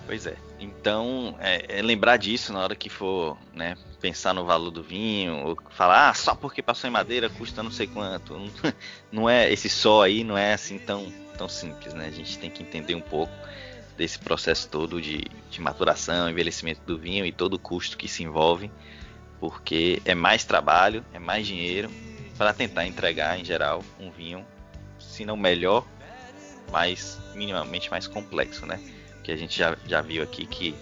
Pois 0.06 0.28
é. 0.28 0.36
Então, 0.60 1.36
é, 1.40 1.80
é, 1.80 1.82
lembrar 1.82 2.18
disso 2.18 2.54
na 2.54 2.60
hora 2.60 2.76
que 2.76 2.90
for 2.90 3.38
né, 3.54 3.76
pensar 4.00 4.34
no 4.34 4.46
valor 4.46 4.72
do 4.72 4.84
vinho, 4.84 5.48
ou 5.48 5.58
falar, 5.72 6.10
ah, 6.10 6.14
só 6.14 6.36
porque 6.36 6.62
passou 6.62 6.88
em 6.88 6.94
madeira 6.94 7.30
custa 7.30 7.64
não 7.64 7.72
sei 7.72 7.88
quanto. 7.88 8.40
Não, 9.12 9.30
é 9.30 9.52
esse 9.52 9.70
só 9.70 10.04
aí 10.04 10.24
não 10.24 10.38
é 10.38 10.54
assim 10.54 10.78
tão, 10.78 11.12
tão 11.38 11.48
simples, 11.48 11.94
né? 11.94 12.08
A 12.08 12.12
gente 12.12 12.38
tem 12.38 12.50
que 12.50 12.62
entender 12.62 12.96
um 12.96 13.02
pouco 13.02 13.32
desse 13.98 14.20
processo 14.20 14.68
todo 14.70 15.02
de, 15.02 15.24
de 15.50 15.62
maturação, 15.62 16.30
envelhecimento 16.30 16.82
do 16.86 16.98
vinho 16.98 17.26
e 17.26 17.32
todo 17.32 17.54
o 17.54 17.60
custo 17.60 17.98
que 17.98 18.10
se 18.10 18.24
envolve 18.24 18.70
porque 19.40 20.02
é 20.06 20.16
mais 20.16 20.44
trabalho, 20.44 21.06
é 21.14 21.20
mais 21.20 21.46
dinheiro 21.46 21.90
para 22.38 22.54
tentar 22.54 22.86
entregar 22.86 23.40
em 23.40 23.46
geral 23.46 23.84
um 24.00 24.10
vinho, 24.12 24.46
se 25.00 25.26
não 25.26 25.38
melhor, 25.38 25.86
mas 26.72 27.20
minimamente 27.34 27.90
mais 27.90 28.08
complexo, 28.08 28.66
né? 28.66 28.80
Que 29.26 29.32
a 29.32 29.36
gente 29.36 29.58
já, 29.58 29.76
já 29.88 30.02
viu 30.02 30.22
aqui 30.22 30.46
que 30.46 30.76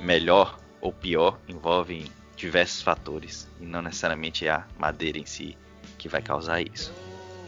melhor 0.00 0.58
ou 0.80 0.92
pior 0.92 1.38
envolve 1.48 2.10
diversos 2.36 2.82
fatores 2.82 3.48
e 3.60 3.64
não 3.64 3.80
necessariamente 3.80 4.46
a 4.48 4.66
madeira 4.76 5.18
em 5.18 5.24
si 5.24 5.56
que 5.96 6.08
vai 6.08 6.20
causar 6.20 6.60
isso. 6.60 6.92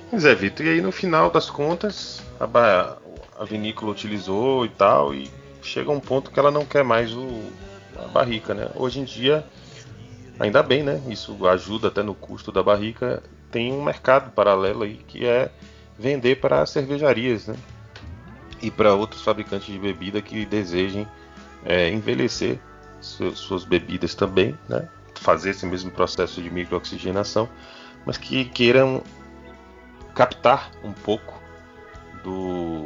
Pois 0.08 0.24
é, 0.24 0.34
Vitor, 0.34 0.64
e 0.64 0.70
aí 0.70 0.80
no 0.80 0.92
final 0.92 1.28
das 1.30 1.50
contas 1.50 2.22
a, 2.40 2.96
a 3.38 3.44
vinícola 3.44 3.90
utilizou 3.90 4.64
e 4.64 4.68
tal, 4.68 5.12
e 5.12 5.28
chega 5.60 5.90
um 5.90 6.00
ponto 6.00 6.30
que 6.30 6.38
ela 6.38 6.50
não 6.50 6.64
quer 6.64 6.84
mais 6.84 7.12
o, 7.12 7.52
a 7.96 8.06
barrica, 8.06 8.54
né? 8.54 8.70
Hoje 8.76 9.00
em 9.00 9.04
dia 9.04 9.44
Ainda 10.38 10.62
bem, 10.62 10.84
né? 10.84 11.02
Isso 11.08 11.46
ajuda 11.48 11.88
até 11.88 12.02
no 12.02 12.14
custo 12.14 12.52
da 12.52 12.62
barrica. 12.62 13.22
Tem 13.50 13.72
um 13.72 13.82
mercado 13.82 14.30
paralelo 14.30 14.84
aí 14.84 15.00
que 15.08 15.26
é 15.26 15.50
vender 15.98 16.36
para 16.36 16.64
cervejarias, 16.64 17.48
né? 17.48 17.56
E 18.60 18.70
para 18.70 18.94
outros 18.94 19.22
fabricantes 19.22 19.66
de 19.66 19.78
bebida 19.78 20.20
que 20.20 20.44
desejem 20.44 21.06
é, 21.64 21.90
envelhecer 21.90 22.58
suas 23.00 23.64
bebidas 23.64 24.14
também, 24.14 24.58
né? 24.68 24.88
Fazer 25.14 25.50
esse 25.50 25.66
mesmo 25.66 25.90
processo 25.90 26.42
de 26.42 26.50
microoxigenação, 26.50 27.48
mas 28.04 28.16
que 28.16 28.44
queiram 28.46 29.02
captar 30.14 30.70
um 30.82 30.92
pouco 30.92 31.40
do, 32.24 32.84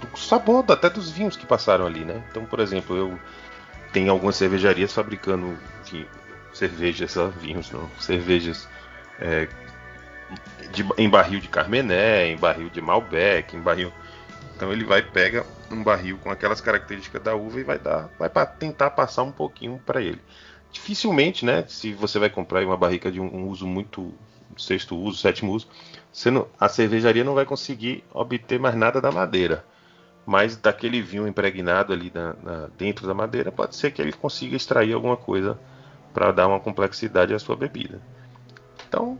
do 0.00 0.18
sabor 0.18 0.64
até 0.68 0.88
dos 0.88 1.10
vinhos 1.10 1.36
que 1.36 1.46
passaram 1.46 1.86
ali, 1.86 2.04
né? 2.04 2.22
Então, 2.30 2.44
por 2.46 2.60
exemplo, 2.60 2.96
eu 2.96 3.18
tenho 3.92 4.10
algumas 4.10 4.36
cervejarias 4.36 4.92
fabricando 4.92 5.56
cervejas, 6.52 7.14
vinhos 7.40 7.70
não, 7.70 7.88
cervejas 7.98 8.68
é, 9.20 9.48
de, 10.72 10.84
em 10.96 11.08
barril 11.08 11.40
de 11.40 11.48
Carmené, 11.48 12.28
em 12.28 12.36
barril 12.36 12.70
de 12.70 12.80
Malbec, 12.80 13.56
em 13.56 13.60
barril. 13.60 13.92
Então 14.56 14.72
ele 14.72 14.84
vai 14.84 15.02
pega 15.02 15.44
um 15.70 15.82
barril 15.82 16.18
com 16.18 16.30
aquelas 16.30 16.60
características 16.60 17.22
da 17.22 17.34
uva 17.34 17.60
e 17.60 17.64
vai 17.64 17.78
dar, 17.78 18.10
vai 18.18 18.28
para 18.28 18.46
tentar 18.46 18.90
passar 18.90 19.22
um 19.22 19.32
pouquinho 19.32 19.80
para 19.84 20.00
ele. 20.00 20.20
Dificilmente, 20.70 21.44
né? 21.44 21.64
Se 21.68 21.92
você 21.92 22.18
vai 22.18 22.30
comprar 22.30 22.64
uma 22.64 22.76
barrica 22.76 23.10
de 23.10 23.20
um, 23.20 23.26
um 23.26 23.48
uso 23.48 23.66
muito 23.66 24.12
sexto 24.56 24.96
uso, 24.96 25.18
sétimo 25.18 25.52
uso, 25.52 25.68
não, 26.26 26.46
a 26.58 26.68
cervejaria 26.68 27.24
não 27.24 27.34
vai 27.34 27.44
conseguir 27.44 28.04
obter 28.12 28.58
mais 28.58 28.74
nada 28.74 29.00
da 29.00 29.10
madeira. 29.10 29.64
Mas 30.26 30.56
daquele 30.56 31.02
vinho 31.02 31.28
impregnado 31.28 31.92
ali 31.92 32.10
na, 32.14 32.34
na, 32.42 32.68
dentro 32.78 33.06
da 33.06 33.12
madeira, 33.12 33.52
pode 33.52 33.76
ser 33.76 33.90
que 33.90 34.00
ele 34.00 34.12
consiga 34.12 34.56
extrair 34.56 34.94
alguma 34.94 35.16
coisa 35.16 35.58
para 36.14 36.32
dar 36.32 36.46
uma 36.46 36.60
complexidade 36.60 37.34
à 37.34 37.38
sua 37.38 37.56
bebida. 37.56 38.00
Então. 38.88 39.18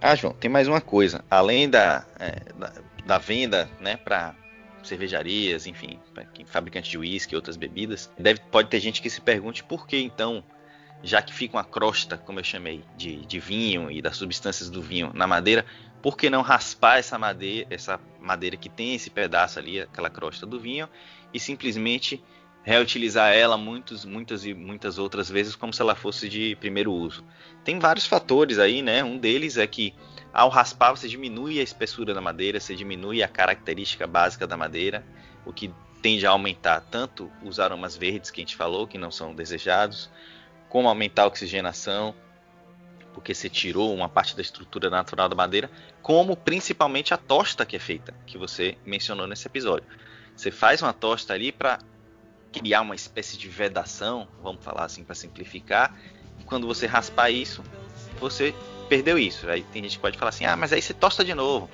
Ah, 0.00 0.14
João, 0.14 0.34
tem 0.34 0.50
mais 0.50 0.68
uma 0.68 0.80
coisa. 0.80 1.24
Além 1.30 1.70
da, 1.70 2.04
é, 2.18 2.52
da, 2.58 2.72
da, 3.04 3.18
venda 3.18 3.70
né, 3.80 3.96
para 3.96 4.34
cervejarias, 4.82 5.66
enfim, 5.66 5.98
para 6.12 6.26
fabricantes 6.46 6.90
de 6.90 6.98
uísque 6.98 7.34
e 7.34 7.36
outras 7.36 7.56
bebidas, 7.56 8.10
deve, 8.18 8.40
pode 8.50 8.68
ter 8.68 8.80
gente 8.80 9.00
que 9.00 9.08
se 9.08 9.20
pergunte 9.20 9.64
por 9.64 9.86
que 9.86 9.96
então, 9.98 10.44
já 11.02 11.22
que 11.22 11.32
fica 11.32 11.56
uma 11.56 11.64
crosta, 11.64 12.18
como 12.18 12.38
eu 12.38 12.44
chamei, 12.44 12.84
de, 12.96 13.24
de 13.24 13.40
vinho 13.40 13.90
e 13.90 14.02
das 14.02 14.16
substâncias 14.16 14.68
do 14.68 14.82
vinho 14.82 15.10
na 15.14 15.26
madeira, 15.26 15.64
por 16.02 16.18
que 16.18 16.28
não 16.28 16.42
raspar 16.42 16.98
essa 16.98 17.18
madeira, 17.18 17.66
essa 17.70 17.98
madeira 18.20 18.56
que 18.56 18.68
tem 18.68 18.94
esse 18.94 19.08
pedaço 19.08 19.58
ali, 19.58 19.80
aquela 19.80 20.10
crosta 20.10 20.44
do 20.44 20.60
vinho, 20.60 20.88
e 21.32 21.40
simplesmente 21.40 22.22
reutilizar 22.64 23.34
ela 23.34 23.58
muitos, 23.58 24.06
muitas 24.06 24.44
e 24.46 24.54
muitas 24.54 24.98
outras 24.98 25.28
vezes 25.28 25.54
como 25.54 25.72
se 25.72 25.82
ela 25.82 25.94
fosse 25.94 26.28
de 26.28 26.56
primeiro 26.56 26.92
uso. 26.92 27.22
Tem 27.62 27.78
vários 27.78 28.06
fatores 28.06 28.58
aí, 28.58 28.80
né? 28.80 29.04
Um 29.04 29.18
deles 29.18 29.58
é 29.58 29.66
que 29.66 29.94
ao 30.32 30.48
raspar 30.48 30.90
você 30.92 31.06
diminui 31.06 31.60
a 31.60 31.62
espessura 31.62 32.14
da 32.14 32.22
madeira, 32.22 32.58
você 32.58 32.74
diminui 32.74 33.22
a 33.22 33.28
característica 33.28 34.06
básica 34.06 34.46
da 34.46 34.56
madeira, 34.56 35.04
o 35.44 35.52
que 35.52 35.70
tende 36.00 36.26
a 36.26 36.30
aumentar 36.30 36.80
tanto 36.80 37.30
os 37.42 37.60
aromas 37.60 37.96
verdes 37.96 38.30
que 38.30 38.40
a 38.40 38.42
gente 38.42 38.56
falou, 38.56 38.86
que 38.86 38.98
não 38.98 39.10
são 39.10 39.34
desejados, 39.34 40.10
como 40.68 40.88
aumentar 40.88 41.24
a 41.24 41.26
oxigenação, 41.26 42.14
porque 43.12 43.34
você 43.34 43.48
tirou 43.48 43.94
uma 43.94 44.08
parte 44.08 44.34
da 44.34 44.42
estrutura 44.42 44.90
natural 44.90 45.28
da 45.28 45.36
madeira, 45.36 45.70
como 46.02 46.34
principalmente 46.34 47.14
a 47.14 47.16
tosta 47.16 47.64
que 47.64 47.76
é 47.76 47.78
feita, 47.78 48.12
que 48.26 48.36
você 48.36 48.76
mencionou 48.84 49.26
nesse 49.26 49.46
episódio. 49.46 49.86
Você 50.34 50.50
faz 50.50 50.82
uma 50.82 50.92
tosta 50.92 51.32
ali 51.32 51.52
para 51.52 51.78
criar 52.54 52.82
uma 52.82 52.94
espécie 52.94 53.36
de 53.36 53.48
vedação, 53.48 54.28
vamos 54.40 54.62
falar 54.62 54.84
assim 54.84 55.02
para 55.02 55.14
simplificar. 55.14 55.92
E 56.38 56.44
quando 56.44 56.66
você 56.66 56.86
raspar 56.86 57.30
isso, 57.30 57.64
você 58.20 58.54
perdeu 58.88 59.18
isso. 59.18 59.48
Aí 59.48 59.62
tem 59.62 59.82
gente 59.82 59.96
que 59.96 60.02
pode 60.02 60.16
falar 60.16 60.28
assim: 60.28 60.44
"Ah, 60.44 60.56
mas 60.56 60.72
aí 60.72 60.80
você 60.80 60.94
tosta 60.94 61.24
de 61.24 61.34
novo". 61.34 61.68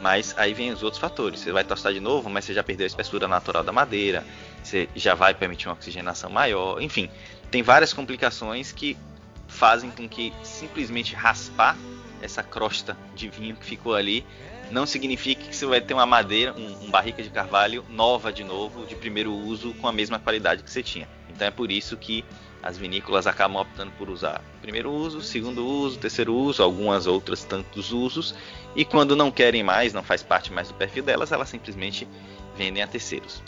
Mas 0.00 0.34
aí 0.36 0.52
vem 0.52 0.72
os 0.72 0.82
outros 0.82 1.00
fatores. 1.00 1.40
Você 1.40 1.52
vai 1.52 1.62
tostar 1.62 1.92
de 1.92 2.00
novo, 2.00 2.28
mas 2.28 2.44
você 2.44 2.52
já 2.52 2.64
perdeu 2.64 2.84
a 2.84 2.88
espessura 2.88 3.28
natural 3.28 3.62
da 3.62 3.72
madeira, 3.72 4.26
você 4.62 4.88
já 4.94 5.14
vai 5.14 5.32
permitir 5.32 5.68
uma 5.68 5.74
oxigenação 5.74 6.28
maior. 6.28 6.82
Enfim, 6.82 7.08
tem 7.50 7.62
várias 7.62 7.92
complicações 7.92 8.72
que 8.72 8.98
fazem 9.46 9.90
com 9.90 10.08
que 10.08 10.34
simplesmente 10.42 11.14
raspar 11.14 11.78
essa 12.20 12.42
crosta 12.42 12.98
de 13.14 13.28
vinho 13.28 13.54
que 13.54 13.64
ficou 13.64 13.94
ali 13.94 14.26
não 14.70 14.86
significa 14.86 15.44
que 15.44 15.54
você 15.54 15.66
vai 15.66 15.80
ter 15.80 15.94
uma 15.94 16.06
madeira, 16.06 16.52
um, 16.54 16.86
um, 16.86 16.90
barrica 16.90 17.22
de 17.22 17.30
carvalho 17.30 17.84
nova 17.88 18.32
de 18.32 18.44
novo, 18.44 18.86
de 18.86 18.94
primeiro 18.94 19.32
uso, 19.32 19.74
com 19.74 19.86
a 19.88 19.92
mesma 19.92 20.18
qualidade 20.18 20.62
que 20.62 20.70
você 20.70 20.82
tinha. 20.82 21.08
Então 21.28 21.46
é 21.46 21.50
por 21.50 21.70
isso 21.70 21.96
que 21.96 22.24
as 22.62 22.78
vinícolas 22.78 23.26
acabam 23.26 23.60
optando 23.60 23.92
por 23.98 24.08
usar 24.08 24.40
primeiro 24.62 24.90
uso, 24.90 25.20
segundo 25.20 25.66
uso, 25.66 25.98
terceiro 25.98 26.34
uso, 26.34 26.62
algumas 26.62 27.06
outras 27.06 27.44
tantos 27.44 27.92
usos, 27.92 28.34
e 28.74 28.84
quando 28.84 29.14
não 29.14 29.30
querem 29.30 29.62
mais, 29.62 29.92
não 29.92 30.02
faz 30.02 30.22
parte 30.22 30.50
mais 30.50 30.68
do 30.68 30.74
perfil 30.74 31.02
delas, 31.02 31.30
elas 31.30 31.48
simplesmente 31.50 32.08
vendem 32.56 32.82
a 32.82 32.86
terceiros. 32.86 33.42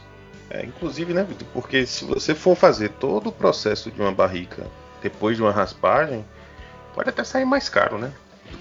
É, 0.50 0.64
inclusive, 0.64 1.14
né, 1.14 1.24
Vitor? 1.24 1.48
Porque 1.52 1.86
se 1.86 2.04
você 2.04 2.34
for 2.34 2.54
fazer 2.54 2.90
todo 2.90 3.28
o 3.28 3.32
processo 3.32 3.90
de 3.90 4.00
uma 4.00 4.12
barrica 4.12 4.66
depois 5.02 5.36
de 5.36 5.42
uma 5.42 5.50
raspagem, 5.50 6.24
pode 6.94 7.08
até 7.08 7.24
sair 7.24 7.44
mais 7.44 7.68
caro, 7.68 7.98
né? 7.98 8.12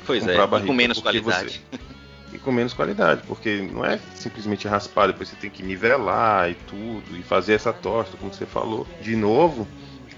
Pois 0.06 0.26
é, 0.26 0.36
barrica, 0.48 0.68
com 0.68 0.74
menos 0.74 1.00
qualidade. 1.00 1.62
Você... 1.72 1.80
e 2.34 2.38
com 2.38 2.52
menos 2.52 2.74
qualidade, 2.74 3.22
porque 3.28 3.62
não 3.72 3.86
é 3.86 4.00
simplesmente 4.14 4.68
raspar, 4.68 5.08
depois 5.08 5.30
você 5.30 5.36
tem 5.36 5.50
que 5.50 5.64
nivelar 5.64 6.50
e 6.50 6.56
tudo, 6.56 7.18
e 7.18 7.24
fazer 7.24 7.54
essa 7.54 7.72
tosta, 7.72 8.18
como 8.18 8.34
você 8.34 8.46
falou. 8.46 8.88
De 9.02 9.16
novo, 9.16 9.68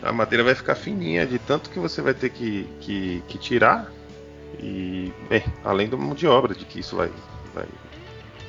a 0.02 0.12
madeira 0.12 0.44
vai 0.44 0.56
ficar 0.56 0.76
fininha 0.76 1.26
de 1.26 1.40
tanto 1.40 1.70
que 1.70 1.80
você 1.80 2.02
vai 2.02 2.14
ter 2.14 2.30
que, 2.30 2.68
que, 2.80 3.24
que 3.28 3.38
tirar 3.38 3.92
E, 4.60 5.12
bem, 5.30 5.44
além 5.64 5.90
da 5.90 5.98
mão 5.98 6.16
de 6.16 6.26
obra 6.28 6.56
de 6.56 6.66
que 6.66 6.80
isso 6.80 6.96
vai, 6.96 7.12
vai 7.54 7.66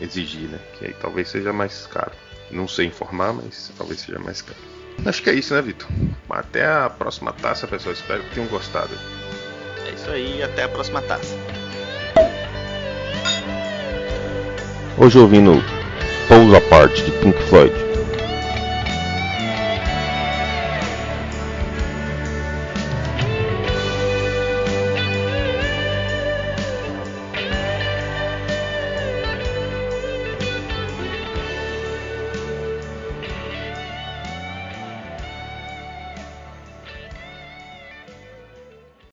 exigir, 0.01 0.49
né? 0.49 0.59
Que 0.79 0.87
aí 0.87 0.95
talvez 1.01 1.29
seja 1.29 1.53
mais 1.53 1.87
caro. 1.87 2.13
Não 2.51 2.67
sei 2.67 2.87
informar, 2.87 3.33
mas 3.33 3.73
talvez 3.77 4.01
seja 4.01 4.19
mais 4.19 4.41
caro. 4.41 4.59
Acho 5.05 5.23
que 5.23 5.31
é 5.31 5.35
isso, 5.35 5.55
né, 5.55 5.63
Vitor? 5.63 5.89
Até 6.29 6.67
a 6.67 6.89
próxima 6.89 7.33
taça, 7.33 7.67
pessoal. 7.67 7.93
Espero 7.93 8.23
que 8.23 8.35
tenham 8.35 8.49
gostado. 8.49 8.95
É 9.87 9.91
isso 9.93 10.11
aí, 10.11 10.43
até 10.43 10.65
a 10.65 10.69
próxima 10.69 11.03
taça. 11.03 11.37
Hoje 15.01 15.17
ouvindo 15.17 15.63
Pose 16.27 16.57
Apart 16.57 16.93
de 17.05 17.13
Pink 17.13 17.37
Floyd. 17.43 17.88